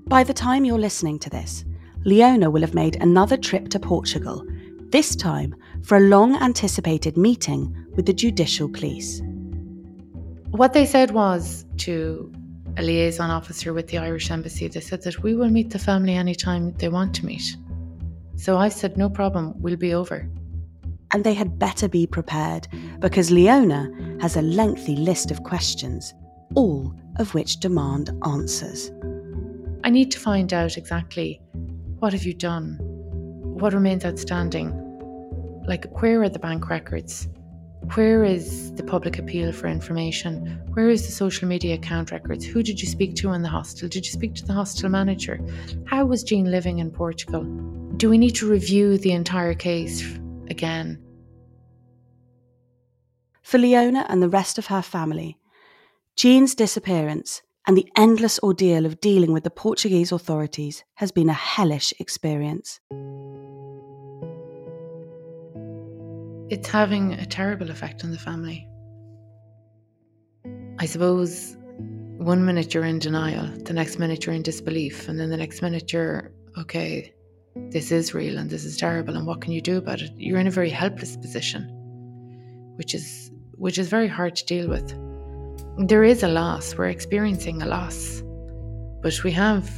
By 0.08 0.24
the 0.24 0.34
time 0.34 0.66
you're 0.66 0.78
listening 0.78 1.18
to 1.20 1.30
this, 1.30 1.66
Leona 2.06 2.52
will 2.52 2.62
have 2.62 2.76
made 2.76 2.98
another 2.98 3.38
trip 3.38 3.70
to 3.70 3.80
Portugal, 3.80 4.46
this 4.92 5.16
time 5.16 5.56
for 5.84 5.98
a 5.98 6.02
long 6.02 6.36
anticipated 6.36 7.18
meeting 7.18 7.76
with 7.96 8.06
the 8.06 8.14
judicial 8.14 8.70
police. 8.70 9.22
What 10.56 10.72
they 10.72 10.86
said 10.86 11.12
was 11.12 11.66
to 11.80 12.32
a 12.78 12.82
liaison 12.82 13.30
officer 13.30 13.74
with 13.74 13.88
the 13.88 13.98
Irish 13.98 14.32
Embassy, 14.32 14.70
they 14.70 14.80
said 14.80 15.02
that 15.04 15.22
we 15.22 15.36
will 15.36 15.50
meet 15.50 15.70
the 15.70 15.80
family 15.80 16.16
anytime 16.16 16.72
they 16.78 16.88
want 16.88 17.14
to 17.16 17.26
meet. 17.26 17.58
So 18.38 18.58
I 18.58 18.70
said, 18.70 18.96
no 18.96 19.10
problem, 19.10 19.54
we'll 19.62 19.76
be 19.76 19.94
over. 19.94 20.30
And 21.12 21.26
they 21.26 21.34
had 21.34 21.60
better 21.60 21.90
be 21.90 22.08
prepared 22.08 22.70
because 23.00 23.32
Leona 23.32 23.92
has 24.22 24.38
a 24.38 24.42
lengthy 24.42 24.96
list 24.96 25.30
of 25.30 25.44
questions, 25.44 26.14
all 26.56 26.96
of 27.18 27.34
which 27.34 27.60
demand 27.60 28.12
answers. 28.26 28.94
I 29.84 29.90
need 29.90 30.10
to 30.12 30.20
find 30.20 30.54
out 30.54 30.78
exactly 30.78 31.42
what 32.00 32.14
have 32.14 32.24
you 32.24 32.34
done? 32.34 32.78
What 32.80 33.74
remains 33.74 34.06
outstanding? 34.06 34.72
Like, 35.68 36.02
where 36.02 36.22
are 36.22 36.30
the 36.30 36.40
bank 36.40 36.70
records? 36.70 37.28
Where 37.94 38.24
is 38.24 38.74
the 38.74 38.84
public 38.84 39.20
appeal 39.20 39.54
for 39.54 39.68
information? 39.68 40.62
Where 40.74 40.90
is 40.90 41.06
the 41.06 41.12
social 41.12 41.48
media 41.48 41.76
account 41.76 42.12
records? 42.12 42.44
Who 42.46 42.62
did 42.62 42.82
you 42.82 42.88
speak 42.88 43.16
to 43.18 43.32
in 43.32 43.42
the 43.42 43.48
hostel? 43.48 43.88
Did 43.88 44.06
you 44.06 44.12
speak 44.12 44.34
to 44.36 44.46
the 44.46 44.54
hostel 44.54 44.90
manager? 44.90 45.40
How 45.86 46.06
was 46.06 46.24
Jean 46.24 46.52
living 46.52 46.80
in 46.80 46.92
Portugal? 46.92 47.44
Do 47.98 48.10
we 48.10 48.18
need 48.18 48.36
to 48.36 48.50
review 48.50 48.98
the 48.98 49.12
entire 49.12 49.54
case 49.54 50.04
again? 50.50 51.02
For 53.44 53.60
Leona 53.60 54.06
and 54.10 54.22
the 54.22 54.30
rest 54.30 54.58
of 54.58 54.66
her 54.66 54.82
family, 54.82 55.38
Jean's 56.18 56.56
disappearance 56.56 57.44
and 57.68 57.78
the 57.78 57.90
endless 57.96 58.40
ordeal 58.40 58.86
of 58.86 59.00
dealing 59.00 59.32
with 59.32 59.44
the 59.44 59.50
Portuguese 59.50 60.12
authorities 60.12 60.84
has 60.96 61.12
been 61.12 61.30
a 61.30 61.34
hellish 61.34 61.94
experience. 62.00 62.80
It's 66.48 66.68
having 66.68 67.14
a 67.14 67.26
terrible 67.26 67.72
effect 67.72 68.04
on 68.04 68.12
the 68.12 68.20
family. 68.20 68.68
I 70.78 70.86
suppose 70.86 71.58
one 72.18 72.46
minute 72.46 72.74
you're 72.74 72.86
in 72.86 73.00
denial, 73.00 73.48
the 73.64 73.74
next 73.74 73.98
minute 73.98 74.26
you're 74.26 74.36
in 74.36 74.44
disbelief, 74.44 75.10
and 75.10 75.20
then 75.20 75.30
the 75.30 75.38
next 75.38 75.64
minute 75.64 75.92
you're, 75.92 76.32
okay, 76.58 77.14
this 77.72 77.92
is 77.92 78.14
real 78.14 78.38
and 78.38 78.50
this 78.50 78.64
is 78.64 78.78
terrible, 78.78 79.16
and 79.16 79.26
what 79.26 79.42
can 79.42 79.54
you 79.54 79.62
do 79.62 79.78
about 79.78 80.02
it? 80.02 80.12
You're 80.18 80.40
in 80.40 80.46
a 80.46 80.52
very 80.52 80.70
helpless 80.70 81.18
position, 81.18 81.64
which 82.76 82.94
is 82.94 83.32
which 83.54 83.80
is 83.80 83.90
very 83.90 84.08
hard 84.08 84.36
to 84.36 84.46
deal 84.46 84.68
with. 84.68 84.90
There 85.88 86.04
is 86.04 86.22
a 86.22 86.28
loss, 86.28 86.76
we're 86.76 86.90
experiencing 86.90 87.62
a 87.62 87.66
loss, 87.66 88.22
but 89.02 89.24
we 89.24 89.32
have 89.32 89.72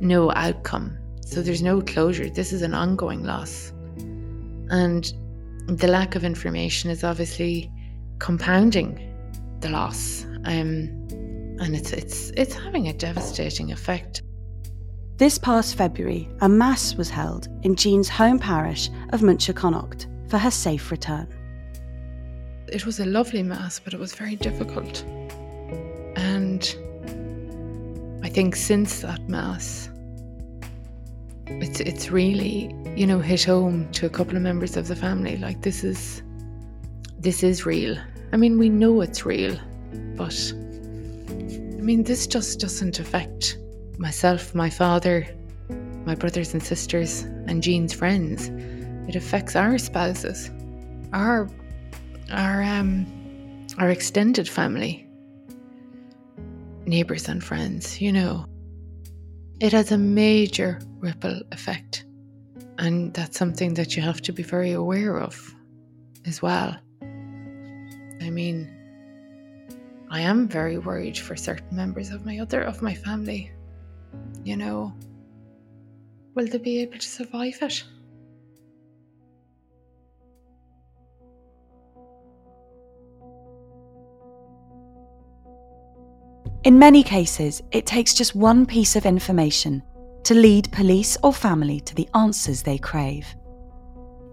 no 0.00 0.32
outcome. 0.32 0.96
So 1.26 1.42
there's 1.42 1.62
no 1.62 1.82
closure. 1.82 2.30
This 2.30 2.52
is 2.52 2.62
an 2.62 2.72
ongoing 2.72 3.22
loss. 3.24 3.72
And 4.70 5.12
the 5.78 5.88
lack 5.88 6.16
of 6.16 6.24
information 6.24 6.90
is 6.90 7.04
obviously 7.04 7.70
compounding 8.18 9.06
the 9.60 9.68
loss, 9.68 10.24
um, 10.44 10.88
and 11.60 11.76
it's 11.76 11.92
it's 11.92 12.30
it's 12.30 12.54
having 12.54 12.88
a 12.88 12.92
devastating 12.92 13.70
effect. 13.70 14.22
This 15.16 15.38
past 15.38 15.76
February, 15.76 16.28
a 16.40 16.48
mass 16.48 16.94
was 16.94 17.10
held 17.10 17.48
in 17.62 17.76
Jean's 17.76 18.08
home 18.08 18.38
parish 18.38 18.88
of 19.12 19.22
Munterconnaught 19.22 20.06
for 20.28 20.38
her 20.38 20.50
safe 20.50 20.90
return. 20.90 21.28
It 22.68 22.86
was 22.86 23.00
a 23.00 23.06
lovely 23.06 23.42
mass, 23.42 23.78
but 23.78 23.92
it 23.92 24.00
was 24.00 24.14
very 24.14 24.36
difficult. 24.36 25.04
And 26.16 26.62
I 28.22 28.28
think 28.28 28.56
since 28.56 29.00
that 29.00 29.28
mass, 29.28 29.90
it's 31.60 31.80
it's 31.80 32.10
really 32.10 32.74
you 32.96 33.06
know 33.06 33.18
hit 33.18 33.44
home 33.44 33.90
to 33.92 34.06
a 34.06 34.10
couple 34.10 34.36
of 34.36 34.42
members 34.42 34.76
of 34.76 34.88
the 34.88 34.96
family. 34.96 35.36
Like 35.36 35.62
this 35.62 35.84
is 35.84 36.22
this 37.18 37.42
is 37.42 37.66
real. 37.66 37.96
I 38.32 38.36
mean 38.36 38.58
we 38.58 38.68
know 38.68 39.00
it's 39.00 39.26
real 39.26 39.58
but 40.16 40.52
i 40.54 41.82
mean 41.82 42.04
this 42.04 42.26
just 42.26 42.60
doesn't 42.60 43.00
affect 43.00 43.58
myself 43.98 44.54
my 44.54 44.70
father 44.70 45.26
my 46.06 46.14
brothers 46.14 46.54
and 46.54 46.62
sisters 46.62 47.22
and 47.46 47.62
jean's 47.62 47.92
friends. 47.92 48.50
It 49.08 49.16
affects 49.16 49.56
our 49.56 49.78
spouses 49.78 50.50
our 51.12 51.48
our 52.30 52.62
um 52.62 53.06
our 53.78 53.90
extended 53.90 54.48
family 54.48 55.06
neighbors 56.86 57.28
and 57.28 57.42
friends 57.42 58.00
you 58.00 58.12
know 58.12 58.44
it 59.60 59.72
has 59.72 59.92
a 59.92 59.98
major 59.98 60.80
ripple 60.98 61.42
effect. 61.52 62.06
And 62.78 63.12
that's 63.12 63.38
something 63.38 63.74
that 63.74 63.94
you 63.94 64.02
have 64.02 64.22
to 64.22 64.32
be 64.32 64.42
very 64.42 64.72
aware 64.72 65.18
of 65.18 65.54
as 66.26 66.40
well. 66.40 66.76
I 67.02 68.30
mean, 68.30 68.74
I 70.10 70.22
am 70.22 70.48
very 70.48 70.78
worried 70.78 71.18
for 71.18 71.36
certain 71.36 71.76
members 71.76 72.10
of 72.10 72.24
my 72.24 72.38
other 72.38 72.62
of 72.62 72.80
my 72.80 72.94
family. 72.94 73.52
You 74.44 74.56
know, 74.56 74.94
will 76.34 76.46
they 76.46 76.58
be 76.58 76.80
able 76.80 76.98
to 76.98 77.08
survive 77.08 77.58
it? 77.60 77.84
In 86.62 86.78
many 86.78 87.02
cases, 87.02 87.62
it 87.72 87.86
takes 87.86 88.12
just 88.12 88.34
one 88.34 88.66
piece 88.66 88.94
of 88.94 89.06
information 89.06 89.82
to 90.24 90.34
lead 90.34 90.70
police 90.72 91.16
or 91.22 91.32
family 91.32 91.80
to 91.80 91.94
the 91.94 92.06
answers 92.14 92.62
they 92.62 92.76
crave. 92.76 93.34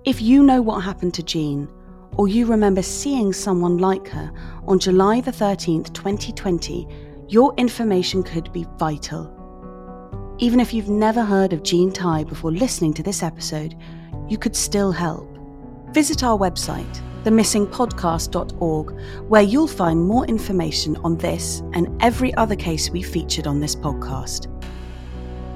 If 0.04 0.22
you 0.22 0.44
know 0.44 0.62
what 0.62 0.84
happened 0.84 1.14
to 1.14 1.24
Jean, 1.24 1.70
or 2.18 2.28
you 2.28 2.46
remember 2.46 2.82
seeing 2.82 3.32
someone 3.32 3.78
like 3.78 4.10
her 4.10 4.30
on 4.68 4.78
July 4.78 5.22
the 5.22 5.32
13th, 5.32 5.94
2020, 5.94 6.86
your 7.30 7.54
information 7.56 8.24
could 8.24 8.52
be 8.52 8.66
vital. 8.78 9.34
Even 10.40 10.60
if 10.60 10.74
you've 10.74 10.90
never 10.90 11.24
heard 11.24 11.54
of 11.54 11.64
Jean 11.64 11.94
Tighe 11.94 12.28
before 12.28 12.52
listening 12.52 12.94
to 12.96 13.04
this 13.04 13.24
episode, 13.24 13.74
you 14.28 14.38
could 14.38 14.56
still 14.56 14.92
help. 14.92 15.30
Visit 15.94 16.26
our 16.26 16.38
website, 16.38 17.02
themissingpodcast.org, 17.28 18.98
where 19.28 19.42
you'll 19.42 19.68
find 19.68 20.02
more 20.02 20.26
information 20.28 20.96
on 21.04 21.18
this 21.18 21.62
and 21.74 21.90
every 22.02 22.34
other 22.36 22.56
case 22.56 22.90
we 22.90 23.02
featured 23.04 23.48
on 23.48 23.60
this 23.60 23.76
podcast. 23.76 24.48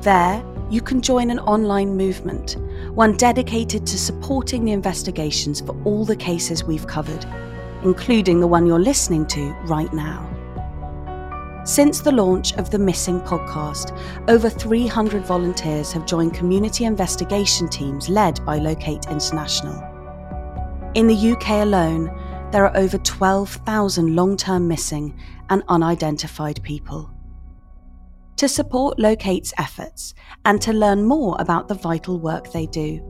There, 0.03 0.43
you 0.69 0.81
can 0.81 1.01
join 1.01 1.31
an 1.31 1.39
online 1.39 1.95
movement, 1.95 2.57
one 2.93 3.15
dedicated 3.15 3.87
to 3.87 3.97
supporting 3.97 4.65
the 4.65 4.73
investigations 4.73 5.61
for 5.61 5.81
all 5.85 6.03
the 6.03 6.15
cases 6.15 6.65
we've 6.65 6.87
covered, 6.87 7.25
including 7.83 8.41
the 8.41 8.47
one 8.47 8.65
you're 8.65 8.77
listening 8.77 9.25
to 9.27 9.51
right 9.65 9.93
now. 9.93 10.27
Since 11.63 12.01
the 12.01 12.11
launch 12.11 12.53
of 12.55 12.69
the 12.69 12.79
Missing 12.79 13.21
podcast, 13.21 13.97
over 14.27 14.49
300 14.49 15.25
volunteers 15.25 15.93
have 15.93 16.05
joined 16.05 16.33
community 16.33 16.83
investigation 16.83 17.69
teams 17.69 18.09
led 18.09 18.43
by 18.45 18.57
Locate 18.57 19.05
International. 19.05 19.90
In 20.93 21.07
the 21.07 21.31
UK 21.31 21.49
alone, 21.63 22.11
there 22.51 22.65
are 22.65 22.75
over 22.75 22.97
12,000 22.97 24.13
long 24.13 24.35
term 24.35 24.67
missing 24.67 25.17
and 25.49 25.63
unidentified 25.69 26.61
people. 26.63 27.09
To 28.35 28.49
support 28.49 28.99
Locate's 28.99 29.53
efforts 29.57 30.13
and 30.43 30.61
to 30.61 30.73
learn 30.73 31.03
more 31.03 31.37
about 31.39 31.69
the 31.69 31.75
vital 31.75 32.19
work 32.19 32.51
they 32.51 32.65
do, 32.65 33.01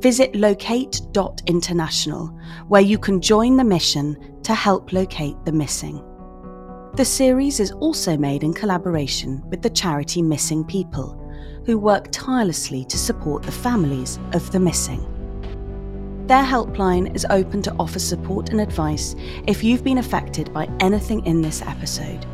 visit 0.00 0.34
locate.international, 0.36 2.28
where 2.68 2.80
you 2.80 2.96
can 2.98 3.20
join 3.20 3.58
the 3.58 3.64
mission 3.64 4.40
to 4.44 4.54
help 4.54 4.94
locate 4.94 5.36
the 5.44 5.52
missing. 5.52 6.02
The 6.94 7.04
series 7.04 7.60
is 7.60 7.72
also 7.72 8.16
made 8.16 8.42
in 8.42 8.54
collaboration 8.54 9.42
with 9.50 9.60
the 9.60 9.68
charity 9.68 10.22
Missing 10.22 10.64
People, 10.64 11.22
who 11.66 11.78
work 11.78 12.08
tirelessly 12.10 12.86
to 12.86 12.96
support 12.96 13.42
the 13.42 13.52
families 13.52 14.18
of 14.32 14.50
the 14.50 14.60
missing. 14.60 15.17
Their 16.28 16.44
helpline 16.44 17.12
is 17.14 17.26
open 17.30 17.62
to 17.62 17.74
offer 17.78 17.98
support 17.98 18.50
and 18.50 18.60
advice 18.60 19.16
if 19.46 19.64
you've 19.64 19.82
been 19.82 19.96
affected 19.96 20.52
by 20.52 20.68
anything 20.78 21.24
in 21.24 21.40
this 21.40 21.62
episode. 21.62 22.26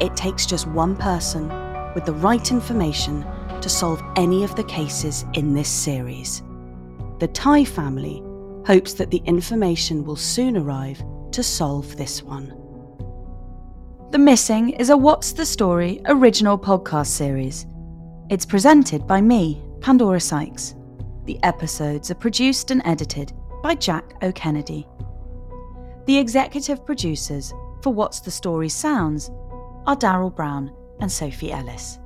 It 0.00 0.16
takes 0.16 0.46
just 0.46 0.66
one 0.66 0.96
person 0.96 1.48
with 1.94 2.06
the 2.06 2.14
right 2.14 2.50
information 2.50 3.24
to 3.64 3.70
solve 3.70 4.04
any 4.16 4.44
of 4.44 4.54
the 4.56 4.64
cases 4.64 5.24
in 5.32 5.54
this 5.54 5.70
series. 5.70 6.42
The 7.18 7.28
Tighe 7.28 7.66
family 7.66 8.22
hopes 8.66 8.92
that 8.92 9.10
the 9.10 9.22
information 9.24 10.04
will 10.04 10.16
soon 10.16 10.58
arrive 10.58 11.02
to 11.30 11.42
solve 11.42 11.96
this 11.96 12.22
one. 12.22 12.48
The 14.10 14.18
Missing 14.18 14.72
is 14.72 14.90
a 14.90 14.96
What's 14.98 15.32
the 15.32 15.46
Story 15.46 16.02
original 16.04 16.58
podcast 16.58 17.06
series. 17.06 17.64
It's 18.28 18.44
presented 18.44 19.06
by 19.06 19.22
me, 19.22 19.62
Pandora 19.80 20.20
Sykes. 20.20 20.74
The 21.24 21.42
episodes 21.42 22.10
are 22.10 22.16
produced 22.16 22.70
and 22.70 22.82
edited 22.84 23.32
by 23.62 23.76
Jack 23.76 24.22
O'Kennedy. 24.22 24.86
The 26.04 26.18
executive 26.18 26.84
producers 26.84 27.54
for 27.80 27.94
What's 27.94 28.20
the 28.20 28.30
Story 28.30 28.68
Sounds 28.68 29.30
are 29.86 29.96
Daryl 29.96 30.36
Brown 30.36 30.70
and 31.00 31.10
Sophie 31.10 31.50
Ellis. 31.50 31.98